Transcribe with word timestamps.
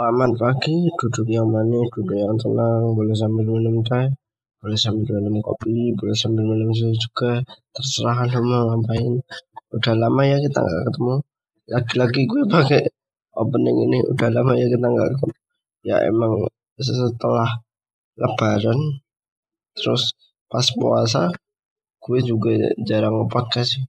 Selamat 0.00 0.32
pagi, 0.40 0.88
duduk 0.96 1.28
yang 1.28 1.52
manis, 1.52 1.84
duduk 1.92 2.16
yang 2.16 2.32
tenang, 2.40 2.96
boleh 2.96 3.12
sambil 3.12 3.44
minum 3.44 3.84
teh, 3.84 4.08
boleh 4.56 4.72
sambil 4.80 5.20
minum 5.20 5.44
kopi, 5.44 5.92
boleh 5.92 6.16
sambil 6.16 6.48
minum 6.48 6.72
susu 6.72 6.96
juga, 6.96 7.44
terserah 7.76 8.24
lo 8.24 8.40
mau 8.40 8.64
ngapain. 8.80 9.20
Udah 9.76 9.94
lama 10.00 10.24
ya 10.24 10.40
kita 10.40 10.56
nggak 10.56 10.84
ketemu. 10.88 11.14
Lagi-lagi 11.68 12.20
gue 12.24 12.42
pakai 12.48 12.82
opening 13.44 13.76
ini, 13.92 13.98
udah 14.08 14.28
lama 14.32 14.56
ya 14.56 14.72
kita 14.72 14.86
nggak 14.88 15.08
ketemu. 15.20 15.34
Ya 15.84 15.96
emang 16.08 16.48
setelah 16.80 17.60
lebaran, 18.16 19.04
terus 19.76 20.16
pas 20.48 20.64
puasa, 20.80 21.28
gue 22.00 22.18
juga 22.24 22.56
jarang 22.88 23.28
podcast 23.28 23.76
sih. 23.76 23.84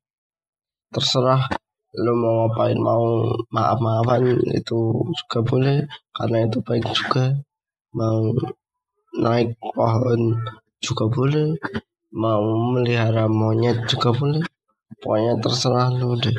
Terserah 0.92 1.48
lu 1.96 2.14
mau 2.16 2.48
ngapain? 2.48 2.78
Mau 2.80 3.36
maaf 3.52 3.80
maafan 3.84 4.40
itu 4.56 4.80
juga 5.12 5.40
boleh. 5.44 5.78
Karena 6.16 6.38
itu 6.48 6.64
baik 6.64 6.86
juga 6.96 7.36
mau 7.92 8.32
naik 9.20 9.60
pohon 9.60 10.40
juga 10.80 11.06
boleh. 11.12 11.60
Mau 12.12 12.44
melihara 12.76 13.28
monyet 13.28 13.88
juga 13.92 14.16
boleh. 14.16 14.44
Pokoknya 15.02 15.34
terserah 15.44 15.90
lu 15.92 16.16
deh. 16.16 16.38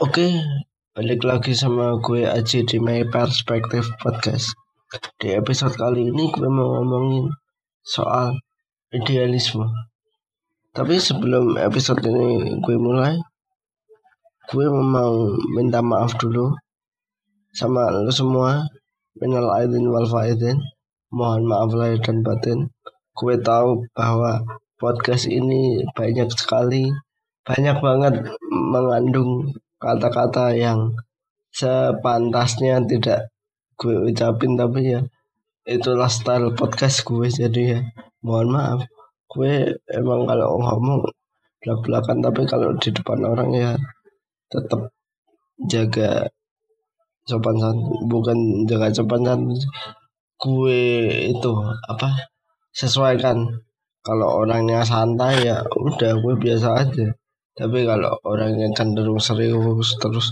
Oke 0.00 0.40
balik 0.92 1.24
lagi 1.24 1.56
sama 1.56 1.96
gue 2.04 2.28
Aji 2.28 2.68
di 2.68 2.76
My 2.76 3.08
Perspective 3.08 3.96
Podcast. 3.96 4.52
Di 5.16 5.32
episode 5.32 5.72
kali 5.72 6.12
ini 6.12 6.28
gue 6.28 6.48
mau 6.52 6.80
ngomongin 6.80 7.32
soal 7.80 8.36
idealisme 8.92 9.91
tapi 10.72 10.96
sebelum 10.96 11.60
episode 11.60 12.00
ini 12.08 12.56
gue 12.64 12.76
mulai, 12.80 13.20
gue 14.48 14.66
mau 14.72 15.36
minta 15.52 15.84
maaf 15.84 16.16
dulu 16.16 16.52
sama 17.52 17.92
lo 17.92 18.08
semua. 18.08 18.64
Minal 19.20 19.52
aidin 19.60 19.92
wal 19.92 20.08
faidin. 20.08 20.56
Mohon 21.12 21.42
maaf 21.44 21.70
lahir 21.76 22.00
dan 22.00 22.24
batin. 22.24 22.72
Gue 23.12 23.36
tahu 23.36 23.84
bahwa 23.92 24.40
podcast 24.80 25.28
ini 25.28 25.84
banyak 25.92 26.32
sekali, 26.32 26.88
banyak 27.44 27.76
banget 27.84 28.14
mengandung 28.48 29.52
kata-kata 29.76 30.56
yang 30.56 30.96
sepantasnya 31.52 32.80
tidak 32.88 33.28
gue 33.76 34.08
ucapin 34.08 34.56
tapi 34.56 34.96
ya 34.96 35.00
itulah 35.68 36.08
style 36.08 36.54
podcast 36.56 37.04
gue 37.04 37.28
jadi 37.28 37.62
ya 37.66 37.80
mohon 38.24 38.48
maaf 38.54 38.80
gue 39.32 39.52
emang 39.88 40.28
kalau 40.28 40.60
ngomong 40.60 41.08
belak-belakan 41.64 42.18
tapi 42.20 42.42
kalau 42.44 42.68
di 42.76 42.92
depan 42.92 43.20
orang 43.24 43.50
ya 43.56 43.72
tetap 44.52 44.92
jaga 45.72 46.28
sopan 47.24 47.56
santun 47.56 48.02
bukan 48.12 48.68
jaga 48.68 48.92
sopan 48.92 49.22
santun 49.24 49.56
gue 50.42 50.82
itu 51.30 51.52
apa 51.86 52.08
sesuaikan. 52.74 53.62
Kalau 54.02 54.42
orangnya 54.42 54.82
santai 54.82 55.46
ya 55.46 55.62
udah 55.62 56.18
gue 56.18 56.34
biasa 56.34 56.68
aja. 56.82 57.14
Tapi 57.54 57.86
kalau 57.86 58.18
orangnya 58.26 58.66
cenderung 58.74 59.22
serius 59.22 59.94
terus 60.02 60.26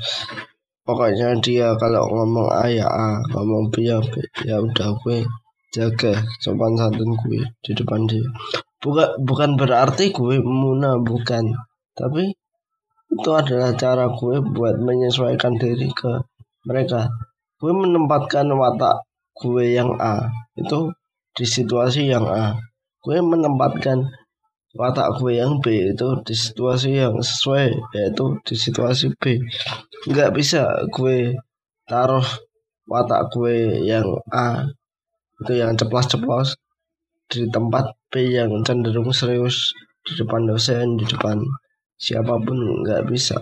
pokoknya 0.83 1.39
dia 1.39 1.79
kalau 1.79 2.11
ngomong 2.11 2.51
A 2.51 2.67
ya 2.67 2.89
A 2.91 3.23
ngomong 3.31 3.71
B 3.71 3.87
ya 3.87 4.03
B 4.03 4.19
ya 4.43 4.59
udah 4.59 4.99
gue 5.05 5.23
jaga 5.71 6.19
sopan 6.43 6.75
santun 6.75 7.15
gue 7.23 7.47
di 7.63 7.71
depan 7.79 8.11
dia 8.11 8.27
bukan 8.81 9.09
bukan 9.23 9.51
berarti 9.61 10.11
gue 10.11 10.41
muna 10.41 10.97
bukan. 11.01 11.53
Tapi 11.95 12.33
itu 13.11 13.31
adalah 13.31 13.77
cara 13.77 14.09
gue 14.11 14.41
buat 14.41 14.81
menyesuaikan 14.81 15.61
diri 15.61 15.93
ke 15.93 16.25
mereka. 16.65 17.13
Gue 17.61 17.77
menempatkan 17.77 18.49
watak 18.57 19.05
gue 19.37 19.77
yang 19.77 19.97
A 20.01 20.33
itu 20.57 20.93
di 21.37 21.45
situasi 21.45 22.09
yang 22.09 22.25
A. 22.25 22.57
Gue 23.05 23.21
menempatkan 23.21 24.09
watak 24.73 25.19
gue 25.21 25.37
yang 25.37 25.59
B 25.59 25.93
itu 25.93 26.09
di 26.25 26.35
situasi 26.37 26.97
yang 26.97 27.19
sesuai 27.21 27.69
yaitu 27.97 28.25
di 28.47 28.55
situasi 28.57 29.13
B. 29.19 29.45
Nggak 30.09 30.31
bisa 30.33 30.89
gue 30.89 31.37
taruh 31.85 32.25
watak 32.89 33.29
gue 33.35 33.85
yang 33.85 34.07
A 34.31 34.65
itu 35.41 35.53
yang 35.57 35.75
ceplos-ceplos 35.75 36.57
di 37.31 37.49
tempat 37.49 37.97
yang 38.19 38.67
cenderung 38.67 39.15
serius 39.15 39.71
di 40.03 40.19
depan 40.19 40.51
dosen, 40.51 40.99
di 40.99 41.07
depan 41.07 41.39
siapa 41.95 42.35
pun 42.43 42.83
nggak 42.83 43.07
bisa. 43.07 43.39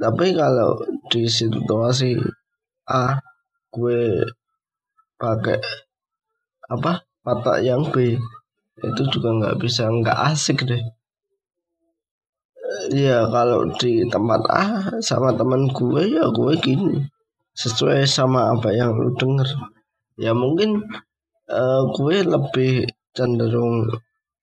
Tapi 0.00 0.32
kalau 0.32 0.80
di 1.12 1.28
situasi 1.28 2.16
A, 2.88 3.20
gue 3.68 4.24
pakai 5.20 5.60
apa 6.64 7.04
kata 7.24 7.60
yang 7.60 7.92
B 7.92 8.16
itu 8.80 9.02
juga 9.12 9.28
nggak 9.32 9.56
bisa 9.60 9.86
nggak 9.88 10.18
asik 10.32 10.64
deh. 10.64 10.80
Ya 12.92 13.28
kalau 13.30 13.70
di 13.78 14.02
tempat 14.08 14.42
A 14.50 14.64
sama 15.00 15.36
teman 15.36 15.68
gue 15.70 16.02
ya 16.10 16.24
gue 16.32 16.52
gini. 16.58 17.04
Sesuai 17.54 18.02
sama 18.08 18.50
apa 18.50 18.74
yang 18.74 18.98
lu 18.98 19.14
denger. 19.14 19.46
Ya 20.18 20.34
mungkin 20.34 20.82
uh, 21.50 21.82
gue 21.92 22.16
lebih 22.24 22.88
cenderung 23.14 23.88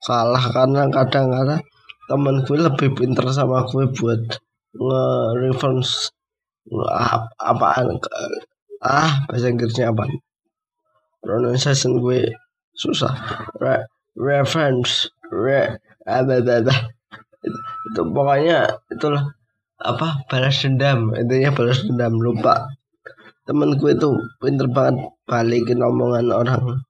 kalah 0.01 0.45
karena 0.49 0.89
kadang-kadang 0.89 1.61
temen 2.09 2.35
gue 2.43 2.57
lebih 2.57 2.89
pinter 2.97 3.25
sama 3.31 3.63
gue 3.69 3.85
buat 3.95 4.21
nge-reference 4.75 6.11
apa 6.71 7.27
apaan 7.41 7.97
ah 8.81 9.25
bahasa 9.29 9.49
Inggrisnya 9.49 9.93
apa? 9.93 10.09
Pronunciation 11.21 12.01
gue 12.01 12.33
susah. 12.73 13.13
Re 13.61 13.85
reference 14.17 15.09
re 15.29 15.77
ada 16.05 16.41
ada 16.41 16.75
itu 17.87 18.01
pokoknya 18.01 18.81
itulah 18.89 19.33
apa 19.81 20.25
balas 20.29 20.61
dendam. 20.65 21.13
Intinya 21.13 21.53
balas 21.53 21.85
dendam 21.85 22.17
lupa. 22.17 22.65
Temen 23.45 23.77
gue 23.77 23.93
tuh 23.97 24.17
pinter 24.41 24.69
banget 24.69 25.13
balikin 25.25 25.81
omongan 25.81 26.29
orang 26.29 26.81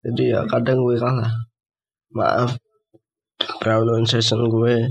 jadi 0.00 0.22
ya 0.32 0.40
kadang 0.48 0.80
gue 0.80 0.96
kalah 0.96 1.28
maaf. 2.16 2.56
Pronunciation 3.60 4.48
gue 4.48 4.88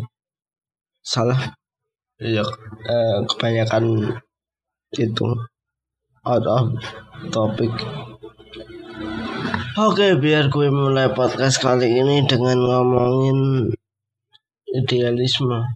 salah. 1.02 1.58
Ya 2.22 2.46
eh, 2.86 3.18
kebanyakan 3.26 4.14
itu 4.94 5.28
out 6.26 6.46
of 6.46 6.78
topic. 7.34 7.72
Oke 9.80 10.18
biar 10.20 10.52
gue 10.54 10.68
mulai 10.70 11.10
podcast 11.10 11.58
kali 11.64 11.90
ini 11.90 12.28
dengan 12.30 12.60
ngomongin 12.60 13.72
idealisme. 14.76 15.74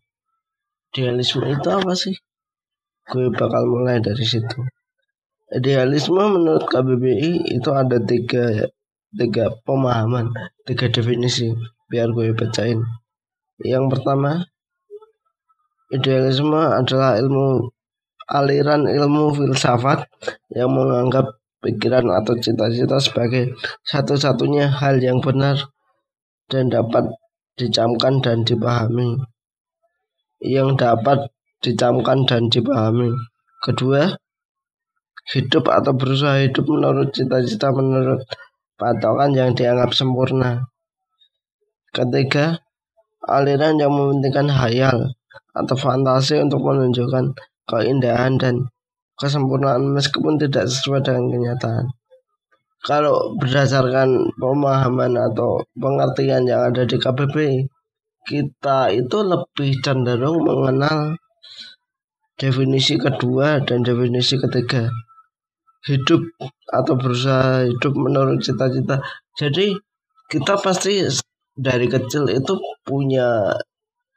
Idealisme 0.93 1.45
itu 1.49 1.67
apa 1.73 1.93
sih? 1.97 2.13
Gue 3.09 3.33
bakal 3.33 3.65
mulai 3.65 3.97
dari 3.97 4.21
situ. 4.21 4.61
Idealisme 5.49 6.21
menurut 6.21 6.65
KBBI 6.69 7.53
itu 7.57 7.69
ada 7.73 7.97
tiga 8.01 8.69
tiga 9.13 9.53
pemahaman, 9.63 10.33
tiga 10.65 10.89
definisi 10.89 11.53
biar 11.89 12.09
gue 12.11 12.33
bacain. 12.33 12.81
Yang 13.61 13.85
pertama, 13.93 14.49
idealisme 15.93 16.57
adalah 16.57 17.21
ilmu 17.21 17.69
aliran 18.27 18.89
ilmu 18.89 19.35
filsafat 19.37 20.09
yang 20.49 20.73
menganggap 20.73 21.37
pikiran 21.61 22.09
atau 22.11 22.33
cita-cita 22.41 22.97
sebagai 22.99 23.55
satu-satunya 23.85 24.67
hal 24.67 24.99
yang 24.99 25.21
benar 25.21 25.71
dan 26.49 26.67
dapat 26.73 27.07
dicamkan 27.55 28.19
dan 28.19 28.41
dipahami. 28.43 29.21
Yang 30.43 30.81
dapat 30.81 31.31
dicamkan 31.63 32.27
dan 32.27 32.51
dipahami. 32.51 33.15
Kedua, 33.63 34.11
hidup 35.31 35.71
atau 35.71 35.95
berusaha 35.95 36.43
hidup 36.43 36.67
menurut 36.67 37.15
cita-cita 37.15 37.71
menurut 37.71 38.27
patokan 38.77 39.31
yang 39.33 39.51
dianggap 39.53 39.93
sempurna. 39.93 40.65
Ketiga, 41.93 42.57
aliran 43.29 43.77
yang 43.77 43.93
mementingkan 43.93 44.49
hayal 44.49 45.13
atau 45.53 45.75
fantasi 45.77 46.41
untuk 46.41 46.65
menunjukkan 46.65 47.37
keindahan 47.69 48.35
dan 48.41 48.65
kesempurnaan 49.15 49.93
meskipun 49.93 50.41
tidak 50.41 50.65
sesuai 50.65 51.05
dengan 51.05 51.29
kenyataan. 51.29 51.85
Kalau 52.83 53.37
berdasarkan 53.39 54.35
pemahaman 54.35 55.15
atau 55.15 55.63
pengertian 55.77 56.43
yang 56.43 56.67
ada 56.67 56.83
di 56.83 56.99
KBB, 56.99 57.63
kita 58.27 58.91
itu 58.91 59.17
lebih 59.23 59.79
cenderung 59.79 60.43
mengenal 60.43 61.15
definisi 62.35 62.99
kedua 62.99 63.63
dan 63.63 63.85
definisi 63.85 64.35
ketiga 64.35 64.91
hidup 65.83 66.21
atau 66.71 66.93
berusaha 66.95 67.67
hidup 67.67 67.93
menurut 67.95 68.39
cita-cita. 68.39 69.03
Jadi 69.35 69.75
kita 70.31 70.55
pasti 70.59 71.03
dari 71.53 71.85
kecil 71.85 72.31
itu 72.31 72.57
punya 72.87 73.53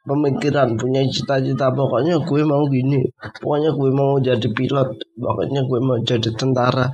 pemikiran 0.07 0.79
punya 0.79 1.03
cita-cita. 1.05 1.69
Pokoknya 1.75 2.23
gue 2.23 2.41
mau 2.47 2.63
gini 2.71 3.03
pokoknya 3.43 3.75
gue 3.75 3.89
mau 3.91 4.15
jadi 4.17 4.47
pilot 4.47 4.89
pokoknya 5.19 5.61
gue 5.67 5.79
mau 5.83 5.99
jadi 5.99 6.29
tentara. 6.33 6.87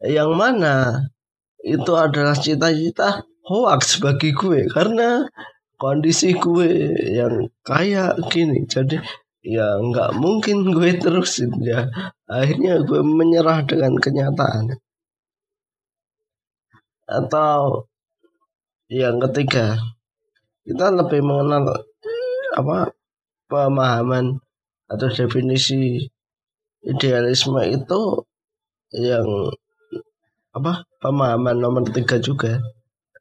Yang 0.00 0.30
mana 0.36 0.74
itu 1.64 1.92
adalah 1.96 2.36
cita-cita 2.36 3.24
hoax 3.44 4.00
bagi 4.00 4.36
gue 4.36 4.68
karena 4.68 5.24
kondisi 5.80 6.36
gue 6.36 6.92
yang 7.16 7.48
kayak 7.64 8.20
gini. 8.28 8.68
Jadi 8.68 9.00
ya 9.40 9.80
nggak 9.80 10.20
mungkin 10.20 10.68
gue 10.72 11.00
terusin 11.00 11.52
ya. 11.64 11.88
Akhirnya 12.28 12.80
gue 12.84 13.00
menyerah 13.00 13.64
dengan 13.64 13.96
kenyataan. 13.96 14.76
Atau 17.10 17.90
yang 18.90 19.18
ketiga 19.28 19.78
kita 20.66 20.92
lebih 20.94 21.24
mengenal 21.24 21.82
apa 22.54 22.92
pemahaman 23.50 24.38
atau 24.90 25.08
definisi 25.10 26.06
idealisme 26.82 27.62
itu 27.66 28.00
yang 28.94 29.26
apa 30.50 30.82
pemahaman 30.98 31.56
nomor 31.58 31.86
tiga 31.90 32.18
juga. 32.18 32.58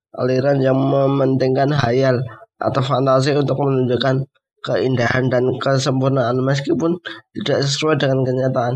Aliran 0.09 0.57
yang 0.57 0.73
mementingkan 0.73 1.69
hayal 1.69 2.17
atau 2.57 2.81
fantasi 2.81 3.37
untuk 3.37 3.61
menunjukkan 3.61 4.25
keindahan 4.65 5.31
dan 5.31 5.55
kesempurnaan 5.57 6.39
meskipun 6.43 6.99
tidak 7.35 7.65
sesuai 7.65 7.95
dengan 7.99 8.25
kenyataan. 8.25 8.75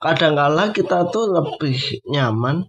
Kadangkala 0.00 0.72
kita 0.72 1.12
tuh 1.12 1.28
lebih 1.28 1.76
nyaman, 2.08 2.64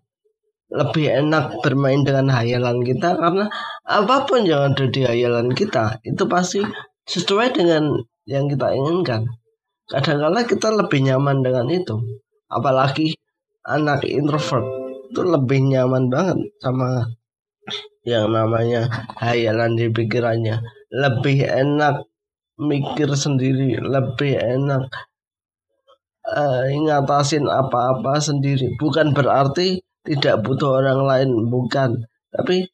lebih 0.72 1.06
enak 1.08 1.64
bermain 1.64 2.04
dengan 2.04 2.28
hayalan 2.32 2.84
kita 2.84 3.16
karena 3.16 3.48
apa 3.88 4.28
pun 4.28 4.44
yang 4.44 4.76
ada 4.76 4.86
di 4.88 5.02
hayalan 5.08 5.56
kita 5.56 6.04
itu 6.04 6.24
pasti 6.28 6.60
sesuai 7.08 7.56
dengan 7.56 8.04
yang 8.28 8.52
kita 8.52 8.76
inginkan. 8.76 9.28
Kadangkala 9.88 10.44
kita 10.44 10.72
lebih 10.76 11.04
nyaman 11.08 11.44
dengan 11.44 11.68
itu. 11.72 11.96
Apalagi 12.52 13.16
anak 13.64 14.04
introvert 14.04 14.68
itu 15.12 15.22
lebih 15.24 15.60
nyaman 15.72 16.08
banget 16.08 16.40
sama 16.64 17.04
yang 18.02 18.34
namanya 18.34 18.90
hayalan 19.20 19.78
di 19.78 19.92
pikirannya 19.94 20.64
lebih 20.90 21.46
enak 21.46 22.08
mikir 22.62 23.10
sendiri 23.18 23.82
lebih 23.82 24.38
enak 24.38 24.86
uh, 26.30 26.64
ngatasin 26.70 27.50
apa-apa 27.50 28.22
sendiri 28.22 28.78
bukan 28.78 29.18
berarti 29.18 29.82
tidak 30.06 30.46
butuh 30.46 30.82
orang 30.82 31.02
lain 31.10 31.30
bukan 31.50 32.06
tapi 32.30 32.70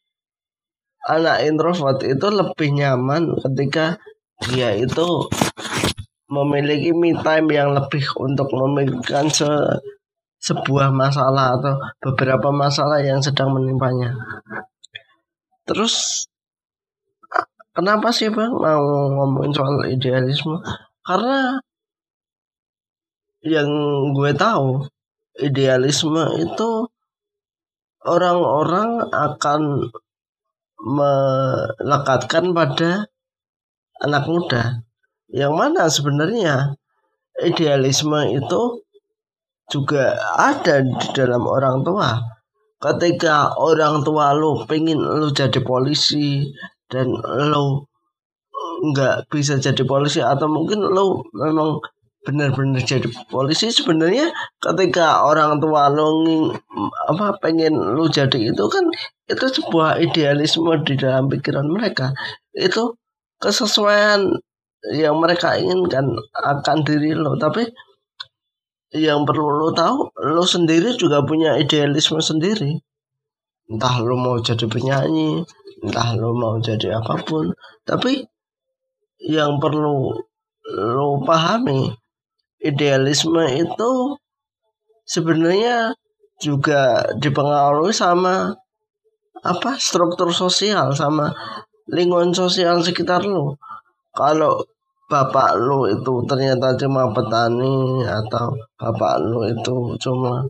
anak 1.08 1.48
introvert 1.48 2.04
itu 2.04 2.28
lebih 2.28 2.70
nyaman 2.76 3.32
ketika 3.40 3.96
dia 4.52 4.76
itu 4.76 5.32
memiliki 6.28 6.92
me 6.92 7.16
time 7.24 7.48
yang 7.56 7.72
lebih 7.72 8.04
untuk 8.20 8.52
memikirkan 8.52 9.32
se 9.32 9.48
sebuah 10.38 10.94
masalah 10.94 11.58
atau 11.58 11.82
beberapa 11.98 12.54
masalah 12.54 13.02
yang 13.02 13.18
sedang 13.26 13.58
menimpanya. 13.58 14.14
Terus 15.66 16.28
kenapa 17.78 18.10
sih 18.10 18.34
bang 18.34 18.50
mau 18.58 18.86
ngomongin 19.14 19.54
soal 19.54 19.86
idealisme? 19.86 20.58
Karena 21.06 21.62
yang 23.46 23.70
gue 24.18 24.34
tahu 24.34 24.90
idealisme 25.38 26.26
itu 26.42 26.90
orang-orang 28.02 29.06
akan 29.14 29.62
melekatkan 30.82 32.50
pada 32.58 33.06
anak 34.02 34.24
muda. 34.26 34.82
Yang 35.30 35.54
mana 35.54 35.84
sebenarnya 35.86 36.56
idealisme 37.38 38.18
itu 38.34 38.82
juga 39.70 40.18
ada 40.40 40.82
di 40.82 41.08
dalam 41.14 41.44
orang 41.44 41.84
tua 41.84 42.38
ketika 42.78 43.58
orang 43.58 44.06
tua 44.06 44.32
lu 44.38 44.64
pengen 44.70 45.02
lu 45.02 45.28
jadi 45.34 45.60
polisi 45.66 46.48
dan 46.92 47.12
lu 47.52 47.84
nggak 48.78 49.28
bisa 49.34 49.58
jadi 49.58 49.84
polisi 49.84 50.22
atau 50.22 50.46
mungkin 50.48 50.86
lu 50.86 51.26
memang 51.34 51.82
benar-benar 52.28 52.84
jadi 52.84 53.08
polisi. 53.32 53.72
Sebenarnya 53.72 54.28
ketika 54.60 55.24
orang 55.24 55.64
tua 55.64 55.88
lu 55.88 56.52
apa 57.08 57.40
pengen 57.40 57.76
lu 57.76 58.12
jadi 58.12 58.52
itu 58.52 58.64
kan 58.68 58.84
itu 59.32 59.46
sebuah 59.48 60.04
idealisme 60.04 60.72
di 60.84 61.00
dalam 61.00 61.32
pikiran 61.32 61.68
mereka. 61.72 62.12
Itu 62.52 63.00
kesesuaian 63.40 64.28
yang 64.92 65.16
mereka 65.20 65.56
inginkan 65.56 66.12
akan 66.36 66.78
diri 66.84 67.16
lo. 67.16 67.40
Tapi 67.40 67.64
yang 68.96 69.28
perlu 69.28 69.52
lo 69.52 69.70
tahu 69.76 70.12
lo 70.36 70.44
sendiri 70.44 70.96
juga 70.96 71.24
punya 71.24 71.56
idealisme 71.56 72.20
sendiri. 72.20 72.76
Entah 73.68 74.00
lo 74.04 74.16
mau 74.16 74.40
jadi 74.40 74.64
penyanyi 74.68 75.44
entah 75.84 76.18
lo 76.18 76.34
mau 76.34 76.58
jadi 76.58 76.98
apa 76.98 77.22
pun. 77.24 77.54
Tapi 77.86 78.26
yang 79.24 79.58
perlu 79.58 80.14
lo 80.78 81.10
pahami 81.24 81.90
idealisme 82.62 83.46
itu 83.54 84.18
sebenarnya 85.08 85.96
juga 86.38 87.08
dipengaruhi 87.18 87.96
sama 87.96 88.54
apa 89.42 89.78
struktur 89.78 90.34
sosial 90.34 90.94
sama 90.94 91.34
lingkungan 91.90 92.34
sosial 92.34 92.84
sekitar 92.84 93.24
lo. 93.24 93.58
Kalau 94.12 94.60
bapak 95.08 95.56
lu 95.56 95.88
itu 95.88 96.14
ternyata 96.28 96.76
cuma 96.76 97.08
petani 97.16 98.04
atau 98.04 98.52
bapak 98.76 99.24
lu 99.24 99.48
itu 99.48 99.96
cuma 100.04 100.44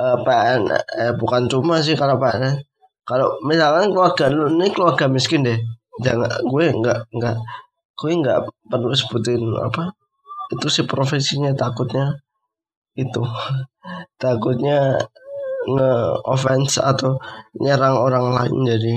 uh, 0.00 0.16
eh, 0.16 0.18
PN 0.24 0.60
eh 0.96 1.12
bukan 1.20 1.44
cuma 1.44 1.76
sih 1.84 1.92
kalau 1.92 2.16
PN 2.16 2.56
kalau 3.02 3.38
misalkan 3.42 3.90
keluarga 3.90 4.30
lu 4.30 4.46
ini 4.52 4.70
keluarga 4.70 5.10
miskin 5.10 5.42
deh. 5.42 5.58
Jangan 6.00 6.42
gue 6.46 6.64
enggak 6.70 6.98
enggak 7.12 7.36
gue 7.98 8.10
enggak 8.10 8.38
perlu 8.70 8.94
sebutin 8.94 9.42
apa. 9.58 9.92
Itu 10.54 10.66
si 10.70 10.82
profesinya 10.86 11.50
takutnya 11.56 12.22
itu. 12.94 13.22
Takutnya 14.22 14.98
nge 15.62 15.92
offense 16.26 16.78
atau 16.78 17.18
nyerang 17.58 17.94
orang 17.98 18.34
lain 18.34 18.66
jadi 18.66 18.94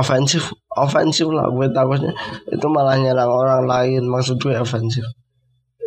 ofensif 0.00 0.52
ofensif 0.72 1.28
lah 1.32 1.48
gue 1.48 1.68
takutnya. 1.72 2.12
Itu 2.48 2.68
malah 2.68 2.96
nyerang 3.00 3.30
orang 3.30 3.64
lain 3.64 4.04
maksud 4.08 4.40
gue 4.40 4.56
ofensif 4.56 5.04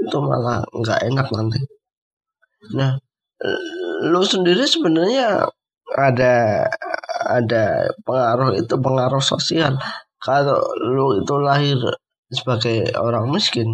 itu 0.03 0.17
malah 0.19 0.61
nggak 0.75 0.99
enak 1.07 1.27
nanti. 1.31 1.61
Nah 2.75 2.99
lu 4.03 4.21
sendiri 4.23 4.67
sebenarnya 4.67 5.47
ada 5.93 6.67
ada 7.23 7.89
pengaruh 8.03 8.57
itu 8.59 8.75
pengaruh 8.77 9.23
sosial. 9.23 9.77
Kalau 10.19 10.59
lu 10.79 11.21
itu 11.21 11.35
lahir 11.39 11.79
sebagai 12.33 12.89
orang 12.97 13.29
miskin 13.29 13.67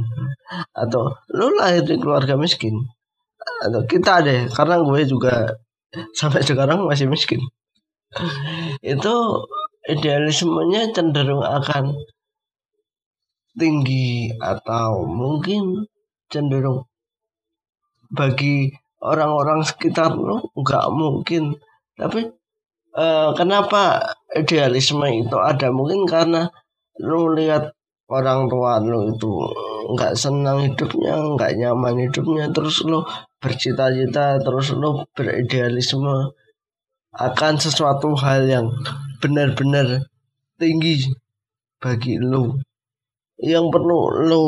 atau 0.76 1.16
lu 1.32 1.48
lahir 1.56 1.86
di 1.86 1.96
keluarga 1.96 2.36
miskin 2.36 2.76
atau 3.64 3.82
kita 3.88 4.20
deh 4.26 4.42
karena 4.52 4.84
gue 4.84 5.02
juga 5.08 5.56
sampai 6.20 6.42
sekarang 6.44 6.86
masih 6.86 7.08
miskin. 7.08 7.40
Itu 8.82 9.46
idealismenya 9.88 10.92
cenderung 10.94 11.46
akan 11.46 11.98
tinggi 13.58 14.34
atau 14.38 15.06
mungkin 15.06 15.86
cenderung 16.30 16.86
bagi 18.10 18.74
orang-orang 19.02 19.62
sekitar 19.66 20.14
lo 20.14 20.50
nggak 20.58 20.86
mungkin 20.94 21.58
tapi 22.00 22.32
eh, 22.96 23.30
kenapa 23.36 24.16
idealisme 24.32 25.06
itu 25.12 25.36
ada 25.36 25.68
mungkin 25.76 26.08
karena 26.08 26.48
lo 27.04 27.36
lihat 27.36 27.76
orang 28.08 28.48
tua 28.48 28.80
lo 28.80 29.12
itu 29.12 29.30
nggak 29.94 30.14
senang 30.16 30.64
hidupnya 30.64 31.20
nggak 31.36 31.60
nyaman 31.60 32.08
hidupnya 32.08 32.48
terus 32.56 32.88
lo 32.88 33.04
bercita-cita 33.44 34.40
terus 34.40 34.72
lo 34.80 35.04
beridealisme 35.12 36.32
akan 37.20 37.54
sesuatu 37.60 38.16
hal 38.16 38.48
yang 38.48 38.66
benar-benar 39.20 40.08
tinggi 40.56 41.10
bagi 41.82 42.16
lo. 42.16 42.60
Yang 43.40 43.66
perlu 43.72 44.00
lo 44.28 44.44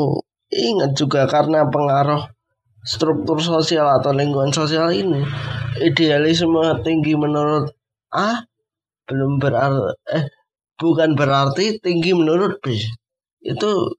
ingat 0.52 0.92
juga 0.96 1.24
karena 1.28 1.68
pengaruh 1.68 2.31
struktur 2.82 3.38
sosial 3.38 3.86
atau 3.98 4.10
lingkungan 4.10 4.50
sosial 4.50 4.90
ini, 4.90 5.22
idealisme 5.78 6.82
tinggi 6.82 7.14
menurut 7.14 7.70
A 8.12 8.44
belum 9.06 9.40
berarti 9.40 9.96
eh 10.12 10.24
bukan 10.76 11.14
berarti 11.14 11.78
tinggi 11.78 12.12
menurut 12.12 12.58
B. 12.58 12.74
Itu 13.42 13.96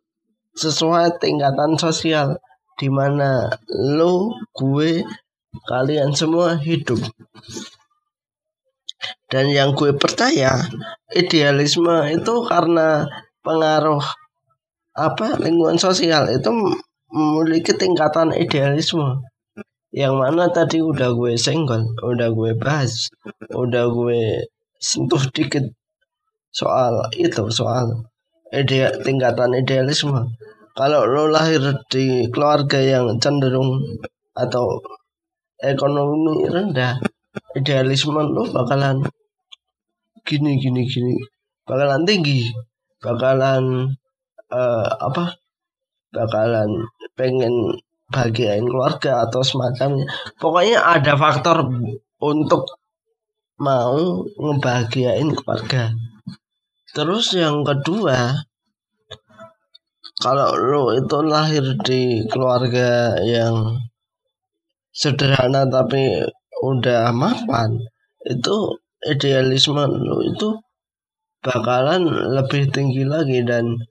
sesuai 0.53 1.17
tingkatan 1.17 1.79
sosial 1.79 2.37
di 2.77 2.89
mana 2.89 3.49
lo, 3.69 4.37
gue, 4.53 5.01
kalian 5.69 6.13
semua 6.13 6.57
hidup. 6.57 6.99
Dan 9.27 9.49
yang 9.49 9.73
gue 9.73 9.97
percaya 9.97 10.61
idealisme 11.11 12.13
itu 12.13 12.33
karena 12.45 13.09
pengaruh 13.41 14.01
apa 14.93 15.41
lingkungan 15.41 15.81
sosial 15.81 16.29
itu 16.29 16.53
memiliki 17.13 17.77
tingkatan 17.77 18.33
idealisme 18.33 19.21
yang 19.93 20.17
mana 20.17 20.49
tadi 20.49 20.81
udah 20.81 21.13
gue 21.13 21.37
senggol, 21.37 21.93
udah 22.01 22.33
gue 22.33 22.57
bahas, 22.57 23.13
udah 23.53 23.85
gue 23.93 24.49
sentuh 24.81 25.21
dikit 25.29 25.69
soal 26.49 27.13
itu 27.13 27.45
soal 27.53 28.09
ide 28.49 28.89
tingkatan 29.05 29.53
idealisme. 29.53 30.33
Kalau 30.73 31.05
lo 31.05 31.29
lahir 31.29 31.61
di 31.93 32.25
keluarga 32.33 32.81
yang 32.81 33.21
cenderung 33.21 33.77
atau 34.33 34.81
ekonomi 35.61 36.49
rendah, 36.49 36.97
idealisme 37.53 38.17
lo 38.17 38.49
bakalan 38.49 39.05
gini 40.25 40.57
gini 40.57 40.89
gini, 40.89 41.21
bakalan 41.69 42.01
tinggi, 42.09 42.49
bakalan 42.97 43.93
uh, 44.49 44.89
apa? 44.97 45.37
Bakalan 46.13 46.69
pengen 47.13 47.77
bahagiain 48.09 48.65
keluarga 48.65 49.25
atau 49.25 49.41
semacamnya. 49.41 50.05
Pokoknya 50.37 50.83
ada 50.85 51.13
faktor 51.17 51.65
untuk 52.21 52.77
mau 53.57 54.25
ngebahagiain 54.37 55.29
keluarga. 55.33 55.93
Terus 56.93 57.33
yang 57.33 57.65
kedua 57.65 58.37
kalau 60.21 60.53
lo 60.55 60.93
itu 60.93 61.17
lahir 61.25 61.65
di 61.81 62.21
keluarga 62.29 63.17
yang 63.25 63.81
sederhana 64.93 65.65
tapi 65.65 66.21
udah 66.61 67.09
mapan 67.11 67.81
itu 68.23 68.77
idealisme 69.03 69.83
lo 69.83 70.21
itu 70.21 70.53
bakalan 71.43 72.07
lebih 72.07 72.71
tinggi 72.71 73.03
lagi 73.03 73.43
dan 73.43 73.83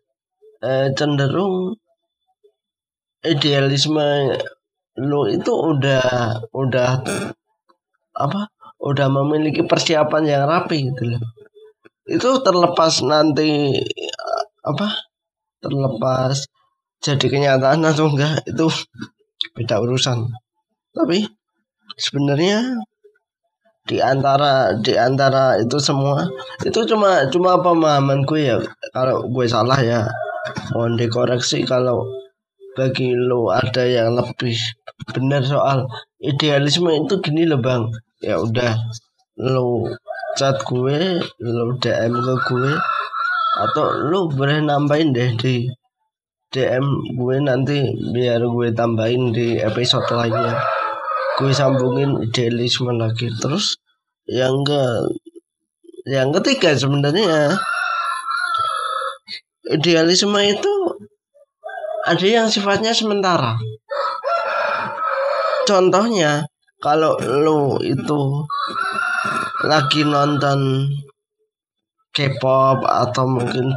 eh, 0.65 0.89
cenderung 0.95 1.77
idealisme 3.23 4.35
lu 4.99 5.25
itu 5.31 5.53
udah 5.53 6.05
udah 6.53 6.91
apa 8.13 8.41
udah 8.83 9.07
memiliki 9.09 9.63
persiapan 9.65 10.23
yang 10.27 10.43
rapi 10.45 10.91
gitu 10.91 11.17
loh. 11.17 11.23
Itu 12.05 12.43
terlepas 12.43 13.01
nanti 13.07 13.79
apa 14.67 14.91
terlepas 15.63 16.51
jadi 17.03 17.27
kenyataan 17.31 17.83
atau 17.87 18.11
enggak 18.11 18.43
itu 18.47 18.67
beda 19.55 19.79
urusan. 19.81 20.29
Tapi 20.93 21.25
sebenarnya 21.97 22.83
di 23.83 23.99
antara 23.99 24.79
di 24.79 24.95
antara 24.95 25.59
itu 25.59 25.79
semua 25.83 26.27
itu 26.63 26.87
cuma 26.87 27.27
cuma 27.31 27.59
pemahaman 27.63 28.27
gue 28.27 28.51
ya. 28.51 28.59
Kalau 28.91 29.31
gue 29.31 29.47
salah 29.47 29.79
ya 29.79 30.11
mohon 30.75 30.99
dikoreksi 30.99 31.63
kalau 31.63 32.07
bagi 32.73 33.13
lo 33.13 33.53
ada 33.53 33.85
yang 33.85 34.17
lebih 34.17 34.57
benar 35.13 35.45
soal 35.45 35.85
idealisme 36.23 36.89
itu 36.89 37.21
gini 37.21 37.45
loh 37.45 37.61
bang. 37.61 37.89
Ya 38.23 38.39
udah 38.41 38.79
lo 39.41 39.89
chat 40.39 40.61
gue 40.65 41.21
lo 41.43 41.77
DM 41.77 42.13
ke 42.17 42.35
gue 42.49 42.73
atau 43.53 43.85
lo 44.09 44.33
boleh 44.33 44.65
nambahin 44.65 45.13
deh 45.13 45.37
di 45.37 45.69
DM 46.53 47.17
gue 47.17 47.37
nanti 47.41 47.81
biar 48.13 48.41
gue 48.45 48.69
tambahin 48.73 49.33
di 49.33 49.61
episode 49.61 50.09
lainnya. 50.13 50.57
Gue 51.41 51.53
sambungin 51.53 52.21
idealisme 52.25 52.93
lagi. 52.93 53.29
Terus 53.41 53.77
yang 54.29 54.61
ke 54.65 54.83
yang 56.09 56.29
ketiga 56.35 56.77
sebenarnya 56.77 57.57
idealisme 59.71 60.37
itu 60.45 60.73
ada 62.03 62.27
yang 62.27 62.51
sifatnya 62.51 62.91
sementara. 62.91 63.55
Contohnya, 65.63 66.43
kalau 66.83 67.15
lo 67.23 67.79
itu 67.79 68.43
lagi 69.63 70.03
nonton 70.03 70.91
K-pop 72.13 72.85
atau 72.85 73.25
mungkin 73.25 73.73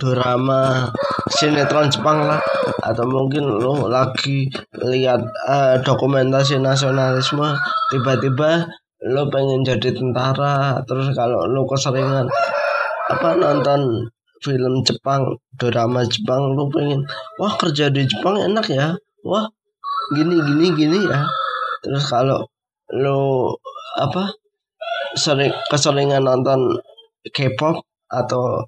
drama 0.00 0.88
sinetron 1.28 1.92
Jepang 1.92 2.24
lah 2.24 2.40
atau 2.86 3.04
mungkin 3.04 3.44
lo 3.44 3.90
lagi 3.90 4.48
lihat 4.80 5.20
uh, 5.44 5.76
dokumentasi 5.84 6.62
nasionalisme 6.62 7.44
tiba-tiba 7.92 8.64
lo 9.12 9.28
pengen 9.28 9.60
jadi 9.60 9.92
tentara 9.92 10.80
terus 10.88 11.12
kalau 11.12 11.44
lo 11.44 11.68
keseringan 11.68 12.24
apa 13.12 13.28
nonton 13.36 14.08
film 14.46 14.86
Jepang 14.86 15.42
drama 15.58 16.06
Jepang 16.06 16.54
lu 16.54 16.70
pengen 16.70 17.02
wah 17.42 17.58
kerja 17.58 17.90
di 17.90 18.06
Jepang 18.06 18.38
enak 18.38 18.66
ya. 18.70 18.94
Wah 19.26 19.50
gini 20.14 20.38
gini 20.38 20.66
gini 20.78 20.98
ya. 21.02 21.26
Terus 21.82 22.06
kalau 22.06 22.46
lu 22.94 23.50
apa 23.98 24.30
sering 25.18 25.50
keseringan 25.66 26.22
nonton 26.22 26.78
K-pop 27.26 27.82
atau 28.06 28.62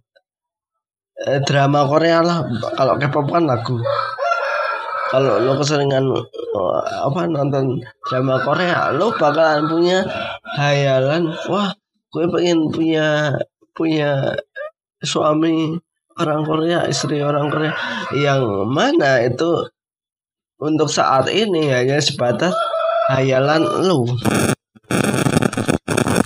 eh, 1.23 1.39
drama 1.47 1.87
Korea 1.87 2.19
lah 2.27 2.43
kalau 2.75 2.99
K-pop 2.99 3.31
kan 3.31 3.47
lagu. 3.47 3.79
Kalau 5.09 5.41
lo 5.41 5.57
keseringan 5.57 6.05
oh, 6.11 6.83
apa 6.83 7.31
nonton 7.31 7.79
drama 8.11 8.43
Korea 8.43 8.91
lo 8.91 9.15
bakalan 9.15 9.71
punya 9.71 10.03
hayalan 10.59 11.31
wah 11.47 11.71
gue 12.09 12.25
pengen 12.33 12.73
punya 12.73 13.37
punya 13.77 14.35
suami 15.03 15.79
orang 16.19 16.43
Korea, 16.43 16.87
istri 16.91 17.23
orang 17.23 17.47
Korea 17.51 17.75
yang 18.15 18.67
mana 18.67 19.23
itu 19.23 19.71
untuk 20.59 20.91
saat 20.91 21.31
ini 21.31 21.71
hanya 21.71 22.03
sebatas 22.03 22.51
hayalan 23.15 23.63
lu. 23.87 24.03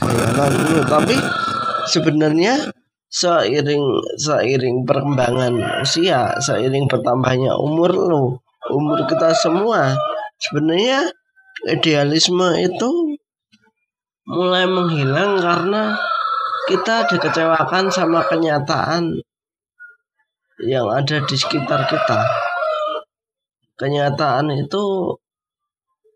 Hayalan 0.01 0.53
lu, 0.73 0.79
tapi 0.89 1.17
sebenarnya 1.93 2.73
seiring 3.13 3.85
seiring 4.17 4.89
perkembangan 4.89 5.85
usia, 5.85 6.33
seiring 6.41 6.89
bertambahnya 6.89 7.53
umur 7.61 7.93
lu, 7.93 8.25
umur 8.73 9.05
kita 9.05 9.37
semua, 9.37 9.93
sebenarnya 10.41 11.13
idealisme 11.69 12.57
itu 12.57 13.21
mulai 14.25 14.65
menghilang 14.65 15.43
karena 15.45 15.99
kita 16.71 17.11
dikecewakan 17.11 17.91
sama 17.91 18.23
kenyataan 18.27 19.19
yang 20.63 20.87
ada 20.87 21.19
di 21.27 21.37
sekitar 21.37 21.91
kita. 21.91 22.21
Kenyataan 23.75 24.53
itu 24.55 25.17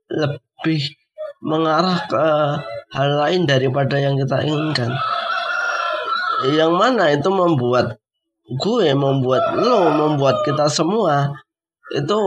lebih 0.06 0.82
mengarah 1.42 1.98
ke 2.06 2.26
hal 2.94 3.08
lain 3.26 3.42
daripada 3.44 3.98
yang 3.98 4.14
kita 4.14 4.46
inginkan. 4.46 4.94
Yang 6.46 6.72
mana 6.78 7.10
itu 7.10 7.26
membuat 7.32 7.98
gue, 8.46 8.88
membuat 8.94 9.58
lo, 9.58 9.90
membuat 9.90 10.46
kita 10.46 10.70
semua 10.70 11.34
itu 11.90 12.18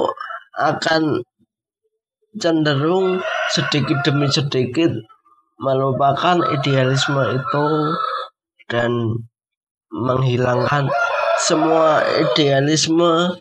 akan 0.60 1.24
cenderung 2.36 3.24
sedikit 3.52 4.04
demi 4.04 4.28
sedikit 4.28 4.92
melupakan 5.60 6.40
idealisme 6.56 7.36
itu 7.36 7.68
dan 8.72 8.92
menghilangkan 9.92 10.88
semua 11.40 12.00
idealisme 12.04 13.36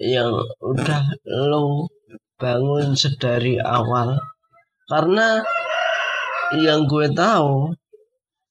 yang 0.00 0.32
udah 0.64 1.02
lo 1.28 1.90
bangun 2.38 2.94
sedari 2.96 3.60
awal. 3.60 4.16
Karena 4.88 5.44
yang 6.56 6.88
gue 6.88 7.12
tahu 7.12 7.76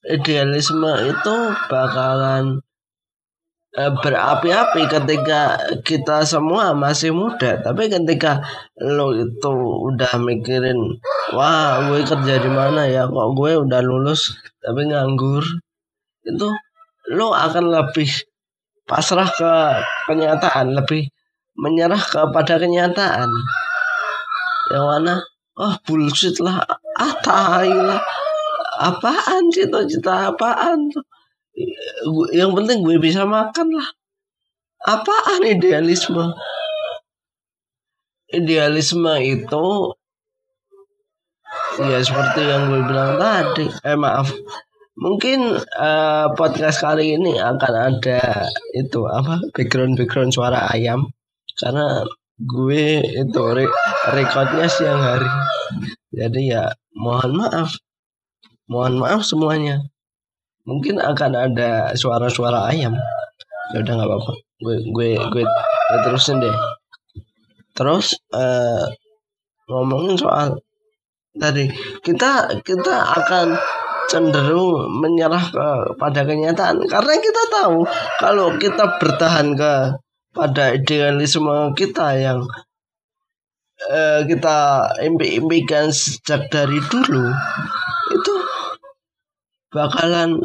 idealisme 0.05 0.93
itu 1.09 1.35
bakalan 1.65 2.61
berapi-api 3.77 4.89
ketika 4.89 5.61
kita 5.85 6.25
semua 6.25 6.73
masih 6.73 7.13
muda. 7.13 7.61
Tapi 7.61 7.93
ketika 7.93 8.41
lo 8.81 9.13
itu 9.13 9.53
udah 9.93 10.17
mikirin 10.17 10.97
wah 11.37 11.85
gue 11.85 12.01
kerja 12.01 12.41
di 12.41 12.49
mana 12.49 12.89
ya? 12.89 13.05
Kok 13.05 13.29
gue 13.37 13.51
udah 13.61 13.81
lulus 13.85 14.33
tapi 14.65 14.89
nganggur? 14.89 15.45
Itu 16.25 16.49
lo 17.13 17.37
akan 17.37 17.69
lebih 17.69 18.09
pasrah 18.89 19.29
ke 19.29 19.53
kenyataan 20.09 20.73
lebih 20.73 21.13
menyerah 21.53 22.01
kepada 22.01 22.57
kenyataan. 22.57 23.29
Yang 24.73 24.85
mana 24.89 25.13
oh 25.61 25.75
bullshit 25.85 26.41
lah. 26.41 26.65
Ah 26.97 27.13
lah. 27.61 28.01
Apaan 28.77 29.49
cita-cita 29.53 30.33
apaan 30.33 30.89
tuh 30.93 31.01
yang 32.33 32.53
penting 32.53 32.85
gue 32.85 32.97
bisa 33.01 33.25
makan 33.25 33.67
lah. 33.73 33.89
Apaan 34.85 35.41
idealisme? 35.41 36.37
Idealisme 38.29 39.13
itu 39.23 39.67
ya 41.81 41.99
seperti 42.03 42.41
yang 42.45 42.69
gue 42.69 42.81
bilang 42.85 43.17
tadi. 43.17 43.65
Eh 43.81 43.97
maaf. 43.97 44.29
Mungkin 44.97 45.61
uh, 45.77 46.33
podcast 46.33 46.81
kali 46.81 47.17
ini 47.17 47.37
akan 47.37 47.73
ada 47.73 48.49
itu 48.73 49.05
apa 49.05 49.45
background 49.53 49.97
background 49.97 50.33
suara 50.33 50.69
ayam. 50.73 51.09
Karena 51.57 52.05
gue 52.37 53.01
itu 53.01 53.41
re 53.53 53.65
recordnya 54.13 54.69
siang 54.69 55.01
hari. 55.01 55.29
Jadi 56.13 56.53
ya 56.53 56.69
mohon 56.93 57.33
maaf. 57.37 57.77
Mohon 58.69 58.93
maaf 59.01 59.21
semuanya 59.25 59.85
mungkin 60.67 60.99
akan 60.99 61.31
ada 61.33 61.95
suara-suara 61.95 62.67
ayam. 62.67 62.93
Ya 63.71 63.77
udah 63.79 63.93
nggak 63.95 64.09
apa-apa. 64.11 64.33
Gue 64.59 64.75
gue 64.91 65.09
gue, 65.15 65.43
gue 65.47 65.99
terusin 66.03 66.43
deh. 66.43 66.55
Terus 67.71 68.19
uh, 68.35 68.83
ngomongin 69.71 70.19
soal 70.19 70.59
tadi 71.37 71.71
kita 72.03 72.59
kita 72.65 72.95
akan 73.23 73.55
cenderung 74.11 74.91
menyerah 74.99 75.45
ke 75.47 75.67
pada 75.95 76.21
kenyataan. 76.27 76.83
Karena 76.83 77.13
kita 77.15 77.43
tahu 77.47 77.87
kalau 78.19 78.55
kita 78.59 78.99
bertahan 78.99 79.55
ke 79.55 79.73
pada 80.35 80.75
idealisme 80.75 81.73
kita 81.73 82.13
yang 82.19 82.45
uh, 83.89 84.21
kita 84.25 84.89
impi-impikan 85.01 85.89
sejak 85.89 86.45
dari 86.53 86.77
dulu 86.87 87.25
itu 88.13 88.33
bakalan 89.73 90.39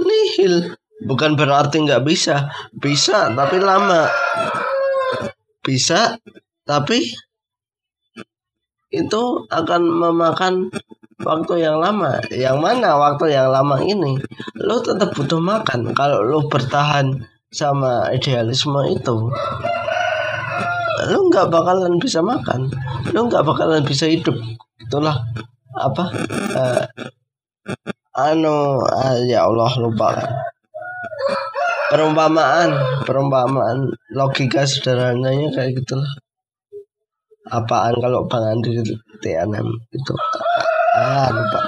nihil 0.00 0.74
bukan 1.04 1.36
berarti 1.36 1.84
nggak 1.84 2.04
bisa 2.04 2.52
bisa 2.76 3.32
tapi 3.32 3.56
lama 3.60 4.08
bisa 5.64 6.16
tapi 6.64 7.04
itu 8.90 9.22
akan 9.46 9.82
memakan 9.86 10.66
waktu 11.22 11.62
yang 11.64 11.78
lama. 11.78 12.18
Yang 12.32 12.56
mana 12.58 12.98
waktu 12.98 13.32
yang 13.32 13.52
lama 13.52 13.78
ini? 13.80 14.18
Lo 14.58 14.82
tetap 14.82 15.14
butuh 15.14 15.38
makan. 15.40 15.94
Kalau 15.94 16.24
lo 16.24 16.48
bertahan 16.50 17.22
sama 17.50 18.10
idealisme 18.14 18.78
itu, 18.90 19.30
lo 21.10 21.18
nggak 21.30 21.48
bakalan 21.50 21.98
bisa 22.02 22.18
makan. 22.24 22.70
Lo 23.14 23.30
nggak 23.30 23.46
bakalan 23.46 23.86
bisa 23.86 24.10
hidup. 24.10 24.36
Itulah 24.80 25.16
apa? 25.76 26.04
Uh, 26.56 26.82
anu 28.16 28.80
uh, 28.82 29.16
ya 29.26 29.46
Allah 29.46 29.72
lupa. 29.78 30.14
Perumpamaan 31.90 32.70
perumpamaan 33.02 33.90
logika 34.14 34.62
sederhananya 34.62 35.50
kayak 35.50 35.82
gitulah. 35.82 36.10
Apaan 37.50 37.98
kalau 37.98 38.30
Bang 38.30 38.46
Andri 38.46 38.78
TNM 39.18 39.68
itu? 39.90 40.14
Ah 40.94 41.30
lupa. 41.34 41.60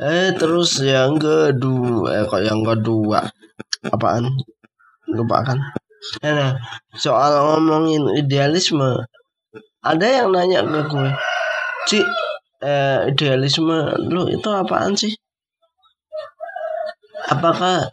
Eh 0.00 0.32
terus 0.34 0.80
yang 0.80 1.20
kedua 1.20 2.16
eh 2.16 2.24
kok 2.24 2.40
yang 2.40 2.64
kedua? 2.64 3.20
Apaan? 3.92 4.24
Lupa 5.12 5.44
kan? 5.44 5.60
Eh, 6.24 6.32
nah 6.34 6.58
soal 6.98 7.30
ngomongin 7.38 8.02
idealisme 8.18 9.06
ada 9.86 10.06
yang 10.06 10.34
nanya 10.34 10.66
ke 10.66 10.80
gue 10.90 11.10
Ci 11.86 11.98
eh, 12.58 12.98
idealisme 13.06 13.94
lu 14.10 14.26
itu 14.26 14.50
apaan 14.50 14.98
sih 14.98 15.14
apakah 17.30 17.90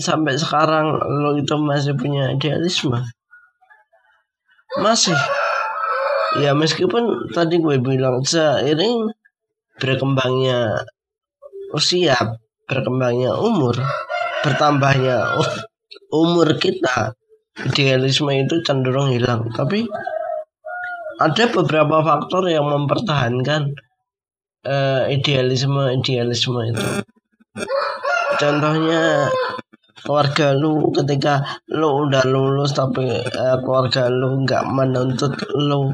sampai 0.00 0.36
sekarang 0.40 0.96
lo 0.96 1.36
itu 1.36 1.54
masih 1.60 1.92
punya 1.98 2.32
idealisme? 2.32 2.96
Masih. 4.80 5.16
Ya 6.38 6.54
meskipun 6.54 7.32
tadi 7.34 7.58
gue 7.58 7.82
bilang 7.82 8.22
seiring 8.22 9.10
berkembangnya 9.80 10.86
usia 11.74 12.14
berkembangnya 12.70 13.34
umur 13.34 13.74
bertambahnya 14.46 15.40
umur 16.14 16.54
kita 16.58 17.18
idealisme 17.66 18.30
itu 18.30 18.62
cenderung 18.62 19.10
hilang. 19.10 19.50
Tapi 19.50 19.90
ada 21.20 21.44
beberapa 21.52 22.00
faktor 22.00 22.48
yang 22.48 22.64
mempertahankan 22.70 23.74
uh, 24.64 25.02
idealisme 25.10 25.92
idealisme 25.92 26.60
itu 26.64 26.86
contohnya 28.40 29.28
keluarga 30.00 30.56
lu 30.56 30.88
ketika 30.96 31.44
lu 31.68 32.08
udah 32.08 32.24
lulus 32.24 32.72
tapi 32.72 33.04
uh, 33.20 33.60
keluarga 33.60 34.08
lu 34.08 34.48
nggak 34.48 34.64
menuntut 34.64 35.36
lu 35.52 35.92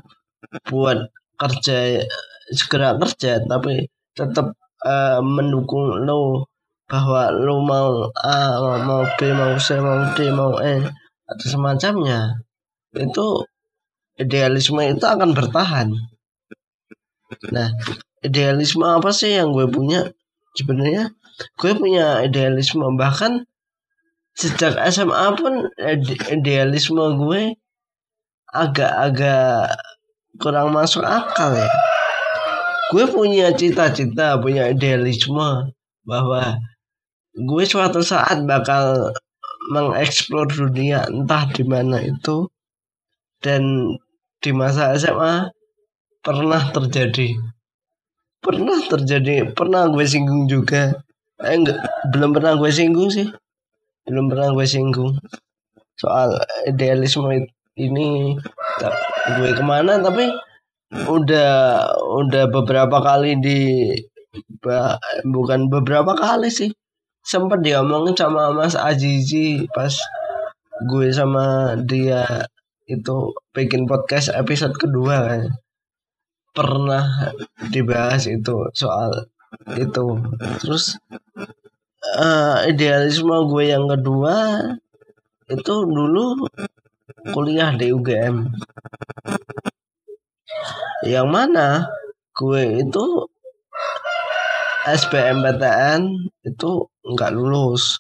buat 0.71 1.11
kerja 1.35 2.07
segera 2.55 2.95
kerja 2.95 3.43
tapi 3.43 3.91
tetap 4.15 4.55
uh, 4.87 5.19
mendukung 5.19 6.07
lo 6.07 6.47
bahwa 6.87 7.35
lo 7.35 7.59
mau 7.67 8.15
A 8.15 8.63
mau 8.87 9.03
B 9.19 9.35
mau 9.35 9.59
C 9.59 9.75
mau 9.83 10.15
D 10.15 10.31
mau 10.31 10.55
E 10.63 10.87
atau 11.27 11.47
semacamnya 11.51 12.47
itu 12.95 13.43
idealisme 14.17 14.81
itu 14.87 15.05
akan 15.05 15.35
bertahan. 15.35 15.91
Nah 17.51 17.69
idealisme 18.23 18.87
apa 18.87 19.11
sih 19.11 19.35
yang 19.35 19.51
gue 19.51 19.67
punya? 19.67 20.07
Sebenarnya 20.57 21.13
gue 21.57 21.73
punya 21.77 22.25
idealisme. 22.25 22.85
Bahkan 22.97 23.45
sejak 24.37 24.77
SMA 24.93 25.27
pun 25.37 25.69
idealisme 26.33 27.05
gue 27.21 27.57
agak-agak 28.53 29.77
kurang 30.41 30.73
masuk 30.73 31.05
akal 31.05 31.57
ya. 31.57 31.69
Gue 32.93 33.05
punya 33.11 33.51
cita-cita 33.53 34.39
punya 34.39 34.71
idealisme 34.71 35.73
bahwa 36.07 36.61
gue 37.35 37.65
suatu 37.67 38.01
saat 38.01 38.47
bakal 38.47 39.13
mengeksplor 39.73 40.47
dunia 40.47 41.05
entah 41.11 41.51
di 41.51 41.65
mana 41.67 42.01
itu. 42.05 42.47
Dan 43.37 43.93
di 44.41 44.51
masa 44.55 44.97
SMA 44.97 45.53
pernah 46.25 46.63
terjadi. 46.73 47.37
Pernah 48.41 48.79
terjadi 48.87 49.53
pernah 49.53 49.91
gue 49.91 50.07
singgung 50.07 50.47
juga 50.47 51.06
eh 51.43 51.55
enggak. 51.57 51.81
Belum 52.13 52.31
pernah 52.33 52.57
gue 52.57 52.71
singgung 52.73 53.13
sih. 53.13 53.29
Belum 54.09 54.31
pernah 54.31 54.55
gue 54.57 54.67
singgung. 54.67 55.19
Soal 55.97 56.37
idealisme 56.69 57.29
ini 57.77 58.37
gue 59.37 59.51
ke 59.53 59.65
mana 59.65 60.01
tapi 60.01 60.33
udah 61.05 61.51
udah 62.01 62.45
beberapa 62.49 63.03
kali 63.05 63.37
di 63.43 63.61
bukan 65.29 65.69
beberapa 65.69 66.17
kali 66.17 66.49
sih. 66.49 66.73
Sempat 67.27 67.61
diomongin 67.61 68.15
sama 68.15 68.55
Mas 68.55 68.79
Azizi 68.79 69.67
pas 69.75 69.93
gue 70.87 71.09
sama 71.11 71.75
dia 71.83 72.47
itu 72.87 73.35
bikin 73.51 73.85
podcast 73.91 74.31
episode 74.31 74.79
kedua. 74.79 75.27
Kan 75.27 75.43
pernah 76.57 77.35
dibahas 77.69 78.25
itu 78.31 78.73
soal 78.73 79.29
itu 79.77 80.07
terus 80.63 81.01
uh, 82.21 82.65
idealisme 82.69 83.35
gue 83.51 83.65
yang 83.73 83.87
kedua 83.91 84.37
itu 85.49 85.75
dulu 85.87 86.47
kuliah 87.31 87.73
di 87.75 87.95
UGM 87.95 88.51
yang 91.07 91.29
mana 91.31 91.87
gue 92.37 92.83
itu 92.85 93.05
SBMPTN 94.87 96.31
itu 96.47 96.71
nggak 97.03 97.35
lulus. 97.35 97.99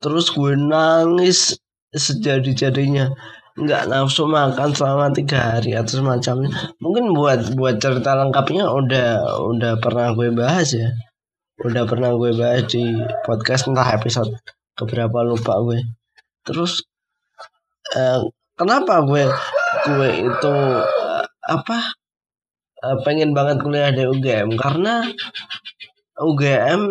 Terus 0.00 0.32
gue 0.32 0.56
nangis 0.56 1.60
sejadi-jadinya 1.92 3.12
nggak 3.52 3.84
nafsu 3.92 4.24
makan 4.24 4.72
selama 4.72 5.12
tiga 5.12 5.56
hari 5.56 5.76
atau 5.76 6.00
semacamnya 6.00 6.48
mungkin 6.80 7.12
buat 7.12 7.52
buat 7.52 7.76
cerita 7.76 8.16
lengkapnya 8.16 8.64
udah 8.64 9.36
udah 9.44 9.72
pernah 9.76 10.16
gue 10.16 10.32
bahas 10.32 10.72
ya. 10.72 10.88
Udah 11.62 11.84
pernah 11.84 12.16
gue 12.16 12.32
bahas 12.32 12.64
di 12.72 12.82
podcast 13.22 13.68
entah 13.68 13.92
episode 13.92 14.32
keberapa 14.74 15.20
lupa 15.20 15.60
gue. 15.62 15.84
Terus 16.48 16.80
eh, 17.92 18.24
kenapa 18.56 19.04
gue 19.04 19.28
gue 19.88 20.10
itu 20.32 20.54
apa 21.42 21.78
uh, 22.82 22.98
pengen 23.02 23.32
banget 23.32 23.62
kuliah 23.62 23.90
di 23.90 24.06
UGM 24.06 24.54
karena 24.58 25.06
UGM 26.18 26.82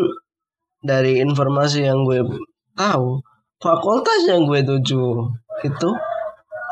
dari 0.82 1.22
informasi 1.22 1.86
yang 1.86 2.04
gue 2.04 2.26
tahu 2.74 3.22
fakultas 3.62 4.26
yang 4.26 4.50
gue 4.50 4.66
tuju 4.66 5.30
itu 5.62 5.90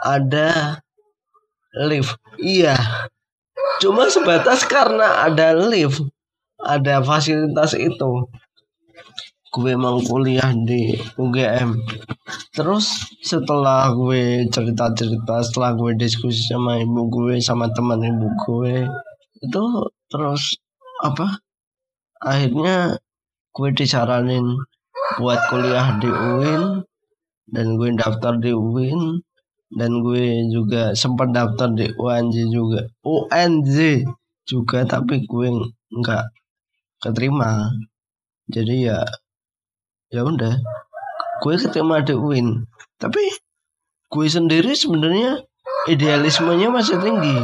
ada 0.04 0.80
lift. 1.76 2.18
Iya. 2.40 2.76
Cuma 3.80 4.12
sebatas 4.12 4.68
karena 4.68 5.24
ada 5.28 5.56
lift 5.56 6.04
ada 6.64 7.00
fasilitas 7.04 7.76
itu. 7.76 8.28
Gue 9.50 9.74
mau 9.74 9.98
kuliah 9.98 10.54
di 10.54 10.94
UGM 11.18 11.74
terus 12.54 13.10
setelah 13.26 13.90
gue 13.98 14.46
cerita 14.54 14.94
cerita 14.94 15.42
setelah 15.42 15.74
gue 15.74 15.98
diskusi 15.98 16.46
sama 16.46 16.78
ibu 16.78 17.10
gue 17.10 17.42
sama 17.42 17.66
teman 17.74 17.98
ibu 18.06 18.30
gue 18.46 18.86
itu 19.42 19.64
terus 20.12 20.62
apa? 21.02 21.42
Akhirnya 22.22 23.02
gue 23.56 23.70
disaranin 23.74 24.46
buat 25.18 25.40
kuliah 25.50 25.98
di 25.98 26.10
UIN 26.12 26.64
dan 27.50 27.66
gue 27.74 27.90
daftar 27.98 28.38
di 28.38 28.54
UIN 28.54 29.18
dan 29.70 30.02
gue 30.02 30.50
juga 30.50 30.98
sempat 30.98 31.30
daftar 31.30 31.70
di 31.74 31.90
UNJ 31.94 32.36
juga. 32.50 32.90
UNJ 33.06 34.06
juga 34.46 34.86
tapi 34.86 35.26
gue 35.26 35.48
nggak 35.94 36.26
keterima. 37.06 37.70
Jadi 38.50 38.90
ya 38.90 39.06
ya 40.10 40.26
udah. 40.26 40.58
Gue 41.40 41.56
keterima 41.56 42.04
di 42.04 42.18
UIN 42.18 42.66
tapi 43.00 43.22
gue 44.10 44.28
sendiri 44.28 44.76
sebenarnya 44.76 45.46
idealismenya 45.88 46.68
masih 46.74 46.98
tinggi. 47.00 47.38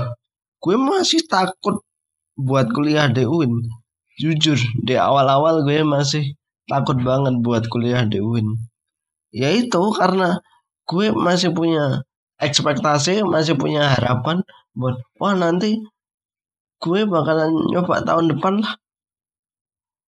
Gue 0.59 0.75
masih 0.75 1.23
takut 1.29 1.85
buat 2.35 2.67
kuliah 2.73 3.07
di 3.07 3.23
UIN 3.23 3.63
jujur 4.15 4.59
di 4.83 4.95
awal-awal 4.95 5.67
gue 5.67 5.83
masih 5.83 6.35
takut 6.67 6.95
banget 6.99 7.35
buat 7.43 7.67
kuliah 7.67 8.07
di 8.07 8.23
UIN 8.23 8.47
ya 9.35 9.51
itu 9.51 9.81
karena 9.91 10.39
gue 10.87 11.11
masih 11.11 11.51
punya 11.51 12.03
ekspektasi 12.39 13.23
masih 13.23 13.55
punya 13.55 13.87
harapan 13.95 14.43
buat 14.75 14.99
wah 15.19 15.35
nanti 15.35 15.79
gue 16.83 17.01
bakalan 17.07 17.51
nyoba 17.71 18.03
tahun 18.03 18.35
depan 18.35 18.53
lah. 18.61 18.75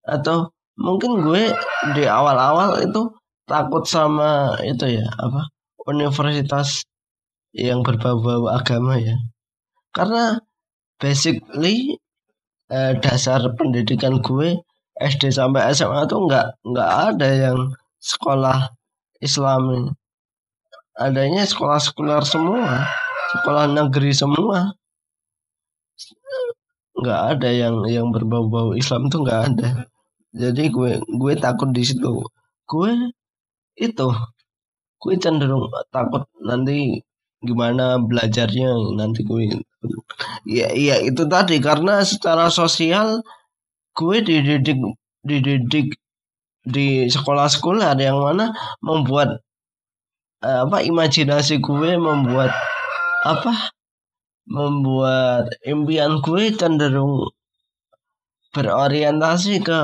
Atau 0.08 0.52
mungkin 0.78 1.24
gue 1.24 1.52
di 1.96 2.04
awal-awal 2.06 2.84
itu 2.84 3.12
takut 3.48 3.84
sama 3.88 4.60
itu 4.64 5.00
ya 5.00 5.08
apa 5.18 5.48
universitas 5.88 6.84
yang 7.56 7.82
berbau-bau 7.82 8.52
agama 8.52 9.00
ya. 9.00 9.16
Karena 9.96 10.38
basically 11.00 11.96
eh, 12.70 12.94
dasar 13.00 13.42
pendidikan 13.56 14.20
gue 14.20 14.60
SD 15.00 15.32
sampai 15.32 15.72
SMA 15.72 16.10
tuh 16.12 16.28
nggak 16.28 16.48
nggak 16.66 16.92
ada 17.14 17.30
yang 17.30 17.60
sekolah 18.02 18.70
Islami 19.22 19.90
adanya 20.98 21.46
sekolah 21.46 21.80
sekuler 21.80 22.24
semua 22.26 22.86
sekolah 23.32 23.66
negeri 23.72 24.12
semua. 24.16 24.74
Nggak 26.98 27.22
ada 27.38 27.50
yang 27.54 27.76
yang 27.86 28.08
berbau-bau 28.10 28.74
Islam 28.74 29.12
tuh 29.12 29.22
nggak 29.26 29.42
ada. 29.54 29.70
Jadi 30.34 30.64
gue 30.74 30.92
gue 31.02 31.34
takut 31.38 31.70
di 31.70 31.84
situ. 31.86 32.24
Gue 32.66 32.92
itu 33.78 34.08
gue 34.98 35.14
cenderung 35.22 35.70
takut 35.94 36.26
nanti 36.42 37.06
gimana 37.46 38.02
belajarnya 38.02 38.98
nanti 38.98 39.22
gue. 39.22 39.62
Ya 40.48 40.74
iya 40.74 40.98
itu 41.04 41.24
tadi 41.30 41.62
karena 41.62 42.02
secara 42.02 42.50
sosial 42.50 43.22
gue 43.94 44.18
dididik 44.26 44.80
dididik 45.22 46.02
di 46.68 47.08
sekolah-sekolah 47.08 47.96
yang 48.02 48.20
mana 48.20 48.52
membuat 48.84 49.40
apa 50.42 50.86
imajinasi 50.86 51.58
gue 51.58 51.98
membuat 51.98 52.54
apa 53.26 53.74
membuat 54.48 55.50
impian 55.66 56.22
gue 56.22 56.54
cenderung 56.54 57.28
berorientasi 58.54 59.60
ke 59.66 59.80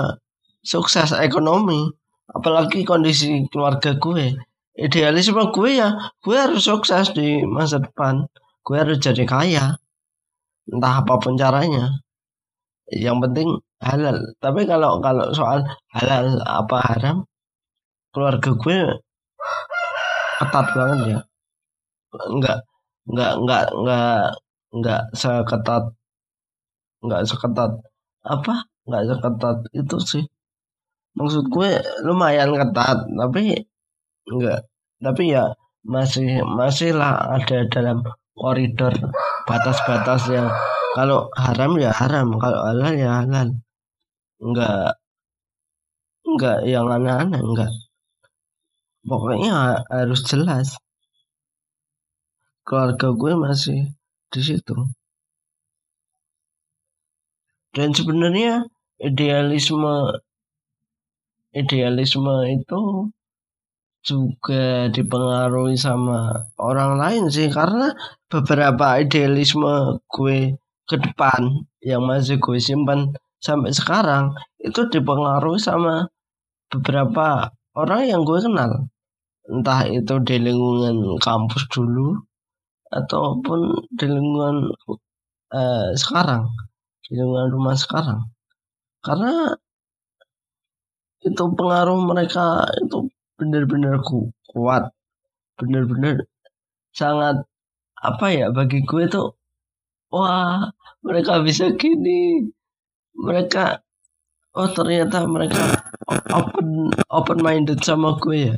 sukses 0.63 1.11
ekonomi 1.17 1.91
apalagi 2.31 2.87
kondisi 2.87 3.45
keluarga 3.51 3.97
gue. 3.99 4.33
Idealisme 4.73 5.53
gue 5.53 5.69
ya 5.77 5.93
gue 6.23 6.37
harus 6.37 6.65
sukses 6.65 7.13
di 7.13 7.43
masa 7.45 7.81
depan. 7.83 8.25
Gue 8.63 8.79
harus 8.79 8.97
jadi 8.97 9.27
kaya 9.27 9.77
entah 10.69 11.03
apa 11.03 11.13
pun 11.19 11.35
caranya. 11.35 11.91
Yang 12.89 13.17
penting 13.29 13.49
halal. 13.83 14.17
Tapi 14.39 14.61
kalau 14.65 14.97
kalau 15.03 15.29
soal 15.35 15.65
halal 15.93 16.39
apa 16.45 16.77
haram 16.81 17.17
keluarga 18.13 18.53
gue 18.55 18.79
ketat 20.39 20.67
banget 20.77 20.99
ya. 21.13 21.19
Enggak 22.33 22.57
enggak 23.09 23.31
enggak 23.41 23.63
enggak 23.73 24.21
enggak 24.73 25.01
seketat 25.21 25.83
enggak 27.03 27.21
seketat 27.29 27.71
apa? 28.25 28.55
Enggak 28.85 29.03
seketat 29.09 29.57
itu 29.75 29.97
sih. 30.11 30.23
Maksud 31.17 31.45
gue 31.53 31.69
lumayan 32.07 32.51
ketat 32.57 32.97
tapi 33.05 33.53
enggak 34.31 34.59
tapi 35.03 35.23
ya 35.35 35.53
masih 35.83 36.41
masih 36.47 36.95
lah 36.95 37.13
ada 37.35 37.67
dalam 37.67 37.97
koridor 38.39 38.95
batas-batas 39.47 40.31
yang 40.31 40.47
kalau 40.95 41.27
haram 41.35 41.75
ya 41.75 41.91
haram 41.91 42.27
kalau 42.39 42.59
halal 42.65 42.93
ya 42.95 43.09
halal. 43.21 43.47
Enggak 44.41 44.97
enggak 46.27 46.57
yang 46.65 46.87
aneh-aneh 46.87 47.41
enggak 47.43 47.71
pokoknya 49.03 49.83
harus 49.91 50.21
jelas. 50.27 50.67
Keluarga 52.63 53.07
gue 53.11 53.33
masih 53.35 53.79
di 54.31 54.41
situ. 54.41 54.75
Dan 57.73 57.89
sebenarnya 57.91 58.63
idealisme 59.01 60.15
idealisme 61.53 62.35
itu 62.49 63.09
juga 64.03 64.91
dipengaruhi 64.91 65.75
sama 65.79 66.47
orang 66.59 66.99
lain 66.99 67.23
sih. 67.31 67.47
Karena 67.51 67.91
beberapa 68.31 68.99
idealisme 68.99 69.99
gue 70.11 70.55
ke 70.87 70.95
depan 70.99 71.63
yang 71.79 72.03
masih 72.03 72.39
gue 72.39 72.59
simpan 72.59 73.11
sampai 73.39 73.71
sekarang 73.75 74.35
itu 74.59 74.87
dipengaruhi 74.87 75.59
sama 75.59 76.07
beberapa 76.71 77.51
orang 77.75 78.07
yang 78.07 78.21
gue 78.23 78.39
kenal 78.39 78.87
entah 79.51 79.83
itu 79.91 80.13
di 80.23 80.35
lingkungan 80.39 81.19
kampus 81.19 81.67
dulu 81.67 82.15
ataupun 82.93 83.59
di 83.91 84.05
lingkungan 84.07 84.71
uh, 85.51 85.89
sekarang 85.97 86.47
di 87.03 87.19
lingkungan 87.19 87.49
rumah 87.51 87.75
sekarang. 87.75 88.31
Karena 89.03 89.51
itu 91.23 91.43
pengaruh 91.43 91.99
mereka 92.03 92.67
itu 92.79 93.07
benar-benar 93.35 93.99
ku, 94.03 94.31
kuat 94.51 94.91
benar-benar 95.59 96.23
sangat 96.95 97.43
apa 97.99 98.25
ya 98.31 98.51
bagi 98.51 98.83
gue 98.83 99.07
tuh 99.07 99.35
wah 100.11 100.71
mereka 101.03 101.43
bisa 101.43 101.71
gini. 101.75 102.47
Mereka 103.13 103.83
oh 104.57 104.69
ternyata 104.73 105.25
mereka 105.29 105.61
open 106.33 106.89
open 107.09 107.39
minded 107.41 107.79
sama 107.85 108.17
gue 108.17 108.49
ya 108.49 108.57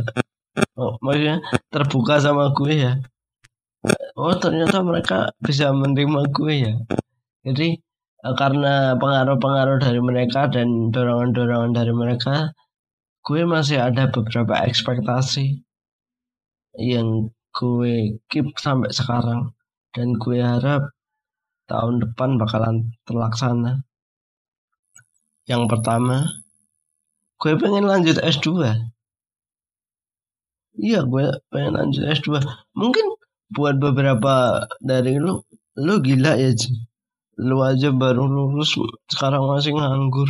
oh, 0.80 0.96
maksudnya 1.04 1.44
terbuka 1.72 2.20
sama 2.20 2.52
gue 2.56 2.74
ya? 2.74 2.94
Oh 4.18 4.34
ternyata 4.40 4.82
mereka 4.82 5.18
bisa 5.44 5.70
menerima 5.76 6.32
gue 6.32 6.54
ya? 6.56 6.74
Jadi 7.46 7.78
eh, 8.26 8.36
karena 8.40 8.96
pengaruh-pengaruh 8.98 9.78
dari 9.84 10.02
mereka 10.02 10.48
dan 10.50 10.90
dorongan-dorongan 10.90 11.72
dari 11.76 11.94
mereka 11.94 12.56
gue 13.26 13.42
masih 13.46 13.82
ada 13.82 14.10
beberapa 14.10 14.62
ekspektasi 14.70 15.66
yang 16.78 17.34
gue 17.56 18.20
keep 18.30 18.48
sampai 18.60 18.92
sekarang. 18.92 19.54
Dan 19.96 20.20
gue 20.20 20.44
harap 20.44 20.92
tahun 21.72 22.04
depan 22.04 22.36
bakalan 22.36 22.92
terlaksana. 23.08 23.88
Yang 25.48 25.64
pertama 25.72 26.26
gue 27.40 27.54
pengen 27.60 27.86
lanjut 27.86 28.18
S2 28.18 28.50
Iya 30.76 31.08
gue 31.08 31.26
pengen 31.52 31.74
lanjut 31.80 32.04
S2 32.04 32.44
Mungkin 32.76 33.06
buat 33.52 33.80
beberapa 33.80 34.66
dari 34.84 35.16
lu 35.16 35.40
Lu 35.80 35.94
gila 36.04 36.36
ya 36.36 36.52
Ji. 36.52 36.72
Lu 37.40 37.64
aja 37.64 37.92
baru 37.96 38.28
lulus 38.28 38.76
Sekarang 39.08 39.48
masih 39.48 39.76
nganggur 39.76 40.28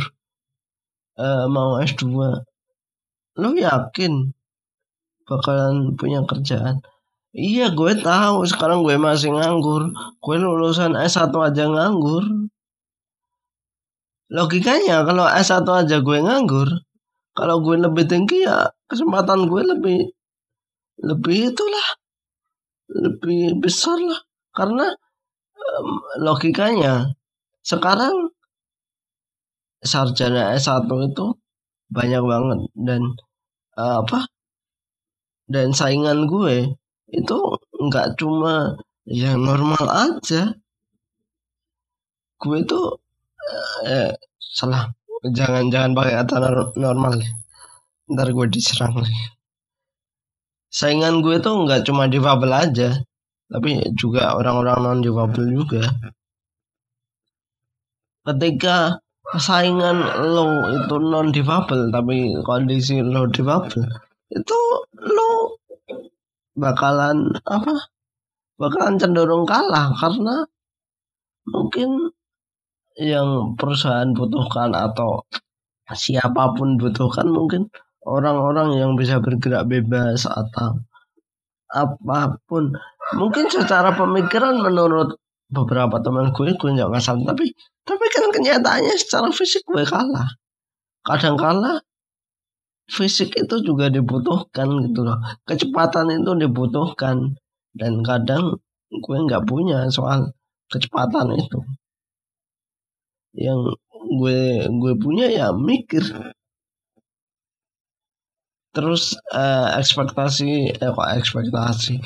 uh, 1.18 1.46
Mau 1.50 1.82
S2 1.82 2.06
Lu 3.42 3.48
yakin 3.58 4.34
Bakalan 5.26 5.98
punya 5.98 6.22
kerjaan? 6.22 6.78
Iya 7.36 7.74
gue 7.76 7.92
tahu 8.00 8.48
sekarang 8.48 8.80
gue 8.80 8.96
masih 8.96 9.28
nganggur. 9.34 9.92
Gue 10.24 10.36
lulusan 10.40 10.96
S1 10.96 11.34
aja 11.36 11.68
nganggur. 11.68 12.24
Logikanya 14.32 15.04
kalau 15.06 15.26
S1 15.28 15.66
aja 15.66 16.02
gue 16.02 16.18
nganggur 16.18 16.66
Kalau 17.36 17.62
gue 17.62 17.76
lebih 17.78 18.10
tinggi 18.10 18.42
ya 18.42 18.66
kesempatan 18.90 19.46
gue 19.46 19.62
lebih 19.62 19.98
lebih 21.00 21.52
itulah. 21.52 21.88
Lebih 22.88 23.58
besar 23.60 23.98
lah. 23.98 24.20
Karena 24.56 24.86
um, 25.56 25.88
logikanya 26.22 27.12
sekarang 27.66 28.32
sarjana 29.82 30.54
S1 30.56 30.88
itu 31.12 31.26
banyak 31.92 32.22
banget 32.22 32.60
dan 32.74 33.02
uh, 33.78 34.02
apa 34.02 34.26
dan 35.46 35.70
saingan 35.70 36.26
gue 36.26 36.74
itu 37.14 37.38
nggak 37.78 38.18
cuma 38.18 38.74
yang 39.06 39.38
normal 39.38 39.86
aja. 39.86 40.58
Gue 42.42 42.66
itu 42.66 42.80
eh, 43.86 44.10
salah. 44.42 44.90
Jangan 45.26 45.70
jangan 45.70 45.92
pakai 45.94 46.14
kata 46.22 46.36
normal 46.78 47.22
ntar 48.06 48.30
gue 48.30 48.46
diserang 48.46 48.94
lagi 49.02 49.35
saingan 50.76 51.24
gue 51.24 51.40
tuh 51.40 51.64
nggak 51.64 51.88
cuma 51.88 52.04
di 52.04 52.20
difabel 52.20 52.52
aja 52.52 52.90
tapi 53.48 53.80
juga 53.96 54.36
orang-orang 54.36 54.78
non 54.82 55.00
difabel 55.00 55.44
juga. 55.54 55.82
Ketika 58.26 58.98
saingan 59.38 60.02
lo 60.34 60.68
itu 60.74 60.96
non 61.00 61.32
difabel 61.32 61.88
tapi 61.94 62.36
kondisi 62.42 63.00
lo 63.00 63.24
difabel 63.30 63.86
itu 64.34 64.58
lo 65.00 65.30
bakalan 66.58 67.32
apa? 67.46 67.74
Bakalan 68.60 69.00
cenderung 69.00 69.48
kalah 69.48 69.96
karena 69.96 70.44
mungkin 71.48 72.10
yang 72.96 73.54
perusahaan 73.54 74.12
butuhkan 74.16 74.72
atau 74.72 75.22
siapa 75.92 76.56
pun 76.56 76.80
butuhkan 76.80 77.28
mungkin 77.28 77.68
orang-orang 78.06 78.78
yang 78.78 78.94
bisa 78.94 79.18
bergerak 79.18 79.66
bebas 79.66 80.24
atau 80.30 80.78
apa 81.74 82.38
pun. 82.46 82.70
Mungkin 83.18 83.50
secara 83.50 83.94
pemikiran 83.98 84.62
menurut 84.62 85.18
beberapa 85.50 85.98
teman 86.02 86.34
gue 86.34 86.58
gue 86.58 86.70
nggak 86.74 86.90
masalah 86.90 87.22
tapi 87.22 87.54
tapi 87.86 88.04
kan 88.10 88.34
kenyataannya 88.34 88.94
secara 88.98 89.30
fisik 89.34 89.66
gue 89.66 89.82
kalah. 89.82 90.30
Kadang 91.06 91.38
kalah 91.38 91.82
fisik 92.86 93.34
itu 93.34 93.54
juga 93.62 93.90
dibutuhkan 93.90 94.86
gitu 94.86 95.02
loh. 95.02 95.18
Kecepatan 95.46 96.22
itu 96.22 96.32
dibutuhkan. 96.38 97.34
Dan 97.76 98.00
kadang 98.00 98.56
gue 98.88 99.16
nggak 99.26 99.44
punya 99.44 99.86
soal 99.92 100.32
kecepatan 100.70 101.34
itu. 101.36 101.58
Yang 103.36 103.76
gue 103.92 104.40
gue 104.70 104.92
punya 104.96 105.26
ya 105.28 105.52
mikir 105.52 106.02
terus 108.76 109.16
uh, 109.32 109.72
ekspektasi 109.80 110.76
eh 110.76 110.90
kok 110.92 111.08
ekspektasi? 111.16 111.96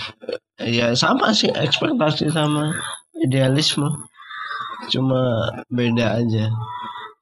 Ya 0.62 0.94
sama 0.94 1.34
sih 1.34 1.50
ekspektasi 1.50 2.30
sama 2.30 2.70
idealisme. 3.18 4.06
Cuma 4.94 5.50
beda 5.66 6.22
aja. 6.22 6.46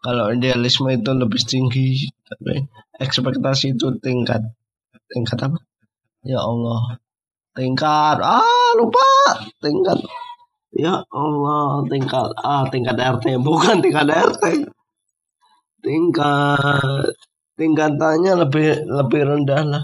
Kalau 0.05 0.29
idealisme 0.37 0.93
itu 0.93 1.11
lebih 1.17 1.41
tinggi 1.49 2.13
tapi 2.29 2.69
ekspektasi 3.01 3.73
itu 3.73 3.97
tingkat 4.05 4.45
tingkat 5.09 5.39
apa? 5.41 5.59
Ya 6.21 6.45
Allah. 6.45 7.01
Tingkat 7.57 8.21
ah 8.21 8.69
lupa. 8.77 9.09
Tingkat 9.65 10.05
ya 10.77 11.01
Allah 11.09 11.83
tingkat 11.89 12.29
ah 12.45 12.69
tingkat 12.69 12.97
RT 13.01 13.41
bukan 13.41 13.81
tingkat 13.81 14.07
RT 14.13 14.69
tingkat 15.81 17.15
tingkatannya 17.59 18.33
lebih 18.47 18.87
lebih 18.87 19.21
rendah 19.27 19.63
lah. 19.67 19.83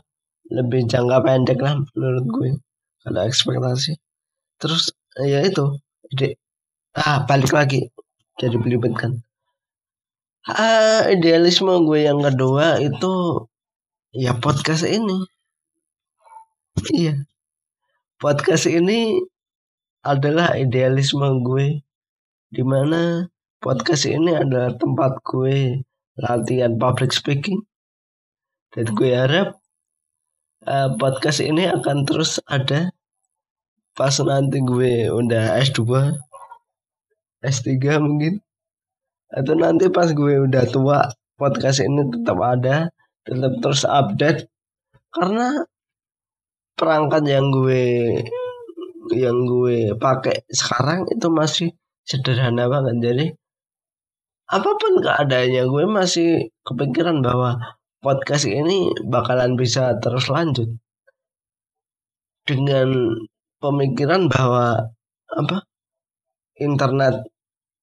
Lebih 0.48 0.86
jangka 0.86 1.18
pendek 1.26 1.58
lah 1.58 1.82
menurut 1.92 2.26
gue. 2.30 2.50
Ada 3.04 3.26
ekspektasi. 3.26 3.98
Terus 4.62 4.94
ya 5.18 5.42
itu. 5.42 5.76
Ide 6.14 6.38
ah 6.94 7.26
balik 7.26 7.50
lagi. 7.50 7.90
Jadi 8.38 8.56
belibet 8.62 8.94
kan. 8.94 9.18
Ah 10.46 11.10
idealisme 11.10 11.74
gue 11.82 12.06
yang 12.06 12.22
kedua 12.22 12.78
itu 12.78 13.44
ya 14.14 14.38
podcast 14.38 14.86
ini. 14.86 15.26
Iya. 16.94 17.26
Podcast 18.22 18.70
ini 18.70 19.18
adalah 20.06 20.54
idealisme 20.54 21.26
gue. 21.42 21.82
Di 22.54 22.62
mana 22.62 23.26
podcast 23.58 24.06
ini 24.06 24.30
adalah 24.36 24.76
tempat 24.78 25.18
gue 25.26 25.82
latihan 26.18 26.78
public 26.78 27.10
speaking. 27.10 27.62
Dan 28.74 28.90
gue 28.90 29.14
harap 29.14 29.58
uh, 30.66 30.90
podcast 30.98 31.42
ini 31.42 31.70
akan 31.70 32.02
terus 32.06 32.42
ada 32.50 32.90
pas 33.94 34.14
nanti 34.26 34.58
gue 34.58 35.06
udah 35.10 35.58
S2 35.62 35.82
S3 37.44 37.70
mungkin. 38.02 38.42
Atau 39.30 39.54
nanti 39.58 39.90
pas 39.90 40.10
gue 40.10 40.46
udah 40.46 40.64
tua 40.70 41.10
podcast 41.34 41.82
ini 41.82 42.06
tetap 42.10 42.38
ada 42.42 42.90
tetap 43.26 43.52
terus 43.62 43.82
update. 43.86 44.50
Karena 45.14 45.62
perangkat 46.74 47.22
yang 47.30 47.54
gue 47.54 47.86
yang 49.14 49.46
gue 49.46 49.94
pakai 49.94 50.48
sekarang 50.50 51.06
itu 51.12 51.28
masih 51.30 51.68
sederhana 52.02 52.66
banget. 52.66 52.96
Jadi 52.98 53.26
apa 54.44 54.70
pun 54.76 54.92
keadaannya 55.00 55.62
gue 55.64 55.84
masih 55.88 56.28
kepikiran 56.66 57.24
bahwa 57.24 57.56
podcast 58.04 58.44
ini 58.44 58.92
bakalan 59.08 59.56
bisa 59.56 59.96
terus 60.04 60.28
lanjut. 60.28 60.68
Dengan 62.44 63.16
pemikiran 63.56 64.28
bahwa 64.28 64.92
apa 65.32 65.64
internet 66.60 67.24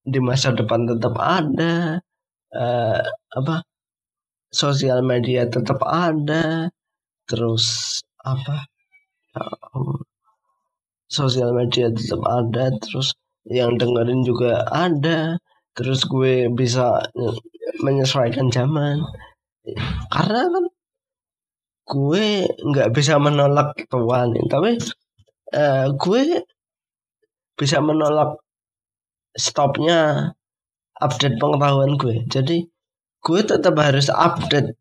di 0.06 0.21
masa 0.21 0.54
depan 0.54 0.86
tetap 0.86 1.17
ada 1.17 1.97
uh, 2.54 3.02
apa 3.34 3.65
sosial 4.54 5.02
media 5.02 5.50
tetap 5.50 5.82
ada 5.82 6.69
terus 7.26 7.97
apa 8.21 8.69
sosial 11.10 11.58
media 11.58 11.89
tetap 11.89 12.21
ada 12.28 12.69
terus 12.78 13.17
yang 13.50 13.78
dengerin 13.82 14.21
juga 14.21 14.62
ada 14.69 15.41
terus 15.82 16.06
gue 16.06 16.46
bisa 16.54 17.02
menyesuaikan 17.82 18.54
zaman. 18.54 19.02
Karena 20.13 20.41
kan 20.46 20.65
gue 21.91 22.26
nggak 22.48 22.89
bisa 22.96 23.17
menolak 23.20 23.76
Tuhan 23.91 24.32
tapi 24.48 24.80
uh, 25.58 25.91
gue 25.98 26.22
bisa 27.58 27.84
menolak 27.84 28.39
stopnya 29.36 30.32
update 31.02 31.41
pengetahuan 31.41 31.98
gue. 31.98 32.24
Jadi 32.30 32.70
gue 33.22 33.39
tetap 33.41 33.76
harus 33.82 34.08
update 34.13 34.78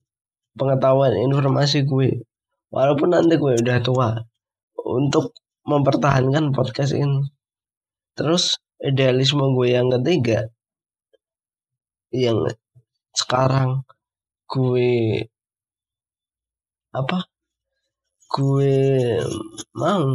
pengetahuan 0.54 1.16
informasi 1.16 1.88
gue 1.88 2.20
walaupun 2.68 3.16
nanti 3.16 3.40
gue 3.40 3.56
udah 3.58 3.78
tua 3.80 4.20
untuk 4.76 5.32
mempertahankan 5.64 6.52
podcast 6.52 6.92
ini. 6.92 7.24
Terus 8.14 8.60
idealisme 8.80 9.44
gue 9.56 9.68
yang 9.76 9.88
ketiga 9.92 10.48
yang 12.10 12.42
sekarang 13.14 13.86
gue 14.50 15.22
apa 16.90 17.30
gue 18.30 18.74
mau 19.74 20.06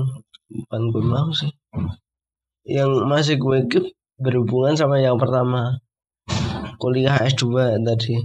bukan 0.52 0.82
gue 0.92 1.04
mau 1.04 1.30
sih. 1.32 1.52
Yang 2.68 2.92
masih 3.08 3.36
gue 3.40 3.58
keep 3.72 3.86
berhubungan 4.20 4.76
sama 4.76 5.00
yang 5.00 5.16
pertama 5.16 5.80
kuliah 6.80 7.16
S2 7.24 7.80
tadi. 7.84 8.16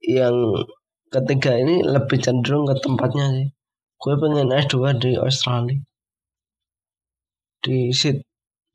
Yang 0.00 0.66
ketiga 1.12 1.56
ini 1.60 1.84
lebih 1.84 2.18
cenderung 2.20 2.64
ke 2.68 2.76
tempatnya 2.80 3.26
sih. 3.36 3.48
Gue 4.00 4.14
pengen 4.16 4.48
S2 4.48 4.76
di 4.96 5.10
Australia. 5.20 5.80
Di 7.62 7.92
Sydney 7.94 8.26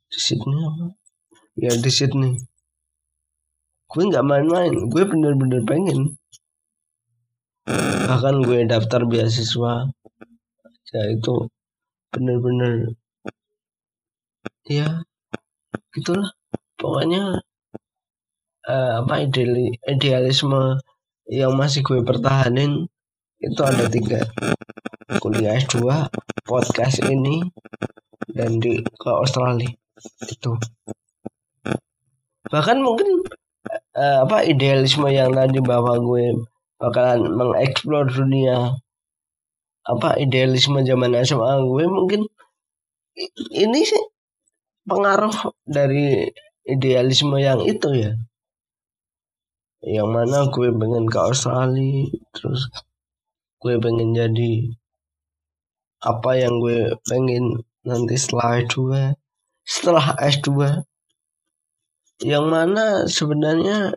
di 0.08 0.20
Sydney 0.22 0.62
apa? 0.64 0.86
Ya 1.58 1.74
di 1.76 1.92
Sydney 1.92 2.40
gue 3.88 4.04
nggak 4.10 4.28
main-main. 4.28 4.74
Gue 4.92 5.04
bener-bener 5.08 5.62
pengen. 5.64 6.16
Bahkan 8.08 8.36
gue 8.48 8.60
daftar 8.68 9.04
beasiswa 9.04 9.92
ya 10.88 11.04
itu 11.12 11.36
bener-bener 12.12 12.96
ya 14.68 15.04
gitulah. 15.92 16.32
Pokoknya 16.78 17.42
uh, 18.70 18.92
apa 19.04 19.26
ideali, 19.26 19.74
idealisme 19.88 20.78
yang 21.28 21.56
masih 21.58 21.84
gue 21.84 22.00
pertahanin 22.04 22.88
itu 23.44 23.62
ada 23.64 23.88
tiga. 23.92 24.24
Kuliah 25.24 25.56
S2 25.58 25.84
podcast 26.44 27.00
ini 27.08 27.48
dan 28.32 28.60
di 28.60 28.84
ke 28.84 29.10
Australia. 29.12 29.72
Itu 30.28 30.60
bahkan 32.48 32.80
mungkin 32.80 33.28
uh, 33.96 34.18
apa 34.26 34.48
idealisme 34.48 35.08
yang 35.12 35.36
tadi 35.36 35.60
bahwa 35.62 36.00
gue 36.00 36.48
bakalan 36.80 37.28
mengeksplor 37.34 38.10
dunia. 38.10 38.78
Apa 39.88 40.20
idealisme 40.20 40.84
zaman 40.84 41.16
SMA 41.24 41.64
gue 41.64 41.86
mungkin 41.88 42.22
ini 43.56 43.80
sih 43.88 44.04
pengaruh 44.84 45.56
dari 45.64 46.28
idealisme 46.68 47.40
yang 47.40 47.64
itu 47.64 47.90
ya. 47.96 48.12
Yang 49.84 50.10
mana 50.12 50.38
gue 50.52 50.70
pengen 50.76 51.06
ke 51.08 51.20
Australia 51.22 52.12
terus 52.36 52.68
gue 53.64 53.76
pengen 53.80 54.12
jadi 54.14 54.76
apa 56.04 56.38
yang 56.38 56.62
gue 56.62 56.94
pengen 57.10 57.66
nanti 57.82 58.16
setelah 58.20 58.62
S2 58.62 58.78
setelah 59.66 60.06
S2 60.20 60.50
yang 62.22 62.50
mana 62.50 63.06
sebenarnya 63.06 63.94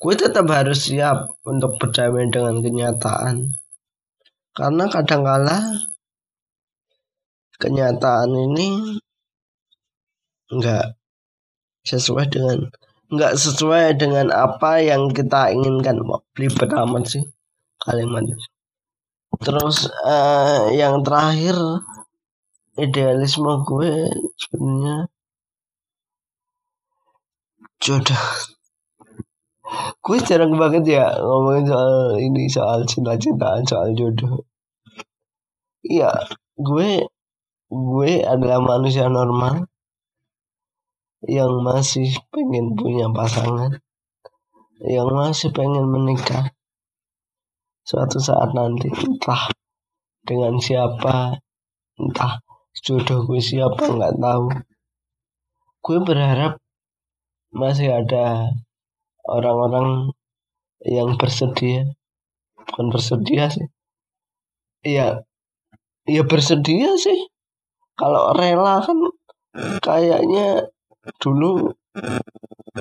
gue 0.00 0.14
tetap 0.20 0.44
harus 0.52 0.92
siap 0.92 1.32
untuk 1.48 1.80
berdamai 1.80 2.28
dengan 2.28 2.60
kenyataan. 2.60 3.56
Karena 4.54 4.84
kadangkala 4.86 5.58
kenyataan 7.56 8.30
ini 8.36 9.00
nggak 10.52 10.94
sesuai 11.88 12.26
dengan 12.28 12.68
nggak 13.08 13.34
sesuai 13.34 13.96
dengan 13.96 14.28
apa 14.28 14.84
yang 14.84 15.08
kita 15.08 15.56
inginkan. 15.56 16.04
Belibet 16.36 16.68
amat 16.68 17.04
sih 17.08 17.24
kalimat. 17.80 18.28
Terus 19.40 19.88
uh, 20.04 20.70
yang 20.70 21.02
terakhir 21.02 21.56
idealisme 22.78 23.64
gue 23.66 24.10
sebenarnya 24.38 25.10
jodoh. 27.84 28.24
Gue 30.00 30.16
jarang 30.24 30.56
banget 30.56 30.96
ya 30.96 31.12
ngomongin 31.20 31.68
soal 31.68 32.16
ini 32.16 32.48
soal 32.48 32.80
cinta-cintaan 32.88 33.68
soal 33.68 33.92
jodoh. 33.92 34.48
Iya 35.84 36.08
gue 36.56 37.04
gue 37.68 38.12
adalah 38.24 38.64
manusia 38.64 39.12
normal 39.12 39.68
yang 41.28 41.60
masih 41.60 42.08
pengen 42.32 42.72
punya 42.72 43.12
pasangan 43.12 43.76
yang 44.80 45.12
masih 45.12 45.52
pengen 45.52 45.84
menikah. 45.84 46.56
Suatu 47.84 48.16
saat 48.16 48.56
nanti 48.56 48.88
entah 48.88 49.52
dengan 50.24 50.56
siapa 50.56 51.36
entah 52.00 52.40
jodoh 52.80 53.28
gue 53.28 53.44
siapa 53.44 53.92
nggak 53.92 54.16
tahu. 54.16 54.48
Gue 55.84 55.98
berharap 56.00 56.63
masih 57.54 57.88
ada 57.94 58.50
orang-orang 59.24 60.10
yang 60.84 61.14
bersedia. 61.16 61.94
Bukan 62.58 62.90
bersedia 62.90 63.48
sih. 63.48 63.68
Iya 64.84 65.24
iya 66.04 66.22
bersedia 66.26 66.98
sih. 67.00 67.30
Kalau 67.96 68.34
rela 68.36 68.82
kan 68.82 68.98
kayaknya 69.80 70.68
dulu 71.22 71.72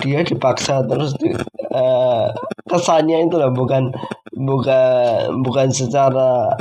dia 0.01 0.25
dipaksa 0.25 0.81
terus 0.89 1.13
di, 1.21 1.29
uh, 1.69 2.33
kesannya 2.65 3.29
itu 3.29 3.37
lah 3.37 3.53
bukan 3.53 3.93
bukan 4.33 5.37
bukan 5.45 5.67
secara 5.69 6.57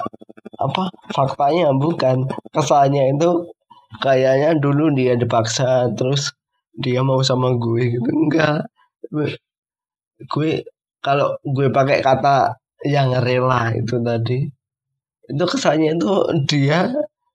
apa 0.61 0.83
faktanya 1.11 1.73
bukan. 1.75 2.29
Kesannya 2.53 3.17
itu 3.17 3.51
kayaknya 4.05 4.61
dulu 4.61 4.93
dia 4.93 5.17
dipaksa 5.17 5.91
terus 5.97 6.37
dia 6.77 7.01
mau 7.05 7.21
sama 7.21 7.53
gue 7.57 7.99
gitu. 7.99 8.09
Enggak. 8.09 8.69
Gue 10.33 10.65
kalau 11.03 11.37
gue 11.43 11.69
pakai 11.69 12.01
kata 12.01 12.57
yang 12.87 13.15
rela 13.23 13.71
itu 13.75 13.99
tadi 14.03 14.47
itu 15.31 15.45
kesannya 15.47 15.99
itu 15.99 16.13
dia 16.51 16.91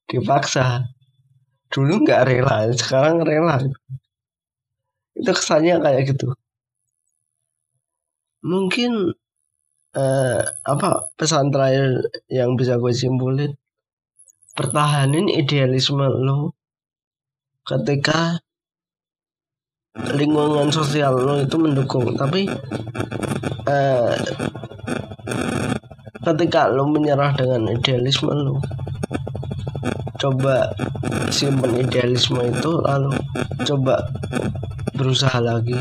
dipaksa. 0.08 0.88
Dulu 1.71 2.04
nggak 2.04 2.23
rela 2.28 2.58
sekarang 2.76 3.23
rela. 3.23 3.60
Itu 5.17 5.32
kesannya 5.34 5.82
kayak 5.84 6.02
gitu. 6.13 6.32
Mungkin 8.45 9.12
eh, 9.97 10.41
apa 10.45 10.89
pesan 11.17 11.52
terakhir 11.52 12.08
yang 12.32 12.56
bisa 12.60 12.80
gue 12.80 12.93
simpulin? 12.95 13.52
Pertahanin 14.58 15.30
idealisme 15.30 16.02
lo 16.02 16.56
ketika 17.67 18.39
lingkungan 20.18 20.70
sosial 20.70 21.18
lo 21.18 21.42
itu 21.42 21.56
mendukung. 21.58 22.14
Tapi 22.14 22.50
eh, 23.68 24.14
ketika 26.22 26.68
lo 26.68 26.86
menyerah 26.90 27.32
dengan 27.34 27.72
idealisme 27.72 28.34
lo 28.34 28.60
coba 30.18 30.74
simpen 31.30 31.78
idealisme 31.78 32.42
itu 32.42 32.72
lalu 32.82 33.14
coba 33.64 34.02
berusaha 34.98 35.38
lagi. 35.38 35.78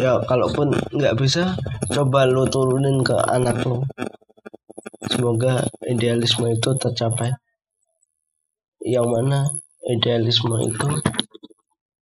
Ya 0.00 0.16
kalaupun 0.24 0.72
nggak 0.96 1.16
bisa 1.20 1.52
coba 1.92 2.24
lo 2.24 2.48
turunin 2.48 3.04
ke 3.04 3.12
anak 3.28 3.60
lo. 3.68 3.84
Semoga 5.12 5.68
idealisme 5.84 6.48
itu 6.48 6.72
tercapai. 6.80 7.36
Yang 8.82 9.06
mana 9.12 9.38
idealisme 9.86 10.56
itu 10.64 10.88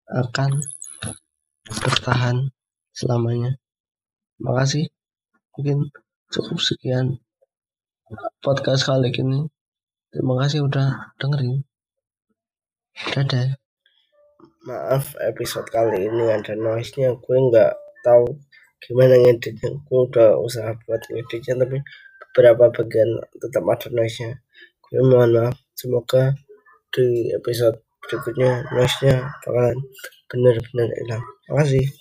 akan 0.09 0.51
bertahan 1.79 2.51
selamanya. 2.91 3.55
Makasih. 4.43 4.91
Mungkin 5.55 5.95
cukup 6.31 6.59
sekian 6.59 7.23
podcast 8.43 8.89
kali 8.89 9.15
ini. 9.15 9.47
Terima 10.11 10.35
kasih 10.43 10.67
udah 10.67 11.15
dengerin. 11.23 11.63
Dadah. 13.15 13.55
Maaf 14.67 15.15
episode 15.23 15.71
kali 15.71 16.11
ini 16.11 16.27
ada 16.27 16.59
noise-nya. 16.59 17.15
Gue 17.23 17.39
nggak 17.39 17.73
tahu 18.03 18.35
gimana 18.83 19.15
ngeditnya. 19.23 19.71
Gue 19.87 20.11
udah 20.11 20.37
usaha 20.43 20.75
buat 20.85 21.03
ngeditnya 21.07 21.55
tapi 21.63 21.79
beberapa 22.31 22.75
bagian 22.75 23.23
tetap 23.39 23.63
ada 23.63 23.89
noise-nya. 23.95 24.43
Gue 24.83 25.01
mohon 25.07 25.31
maaf. 25.39 25.57
Semoga 25.79 26.35
di 26.91 27.31
episode 27.31 27.79
berikutnya 28.03 28.67
noise-nya 28.75 29.39
bakalan 29.47 29.79
benar-benar 30.31 30.89
hilang. 30.99 31.25
Terima 31.45 31.57
kasih. 31.63 32.00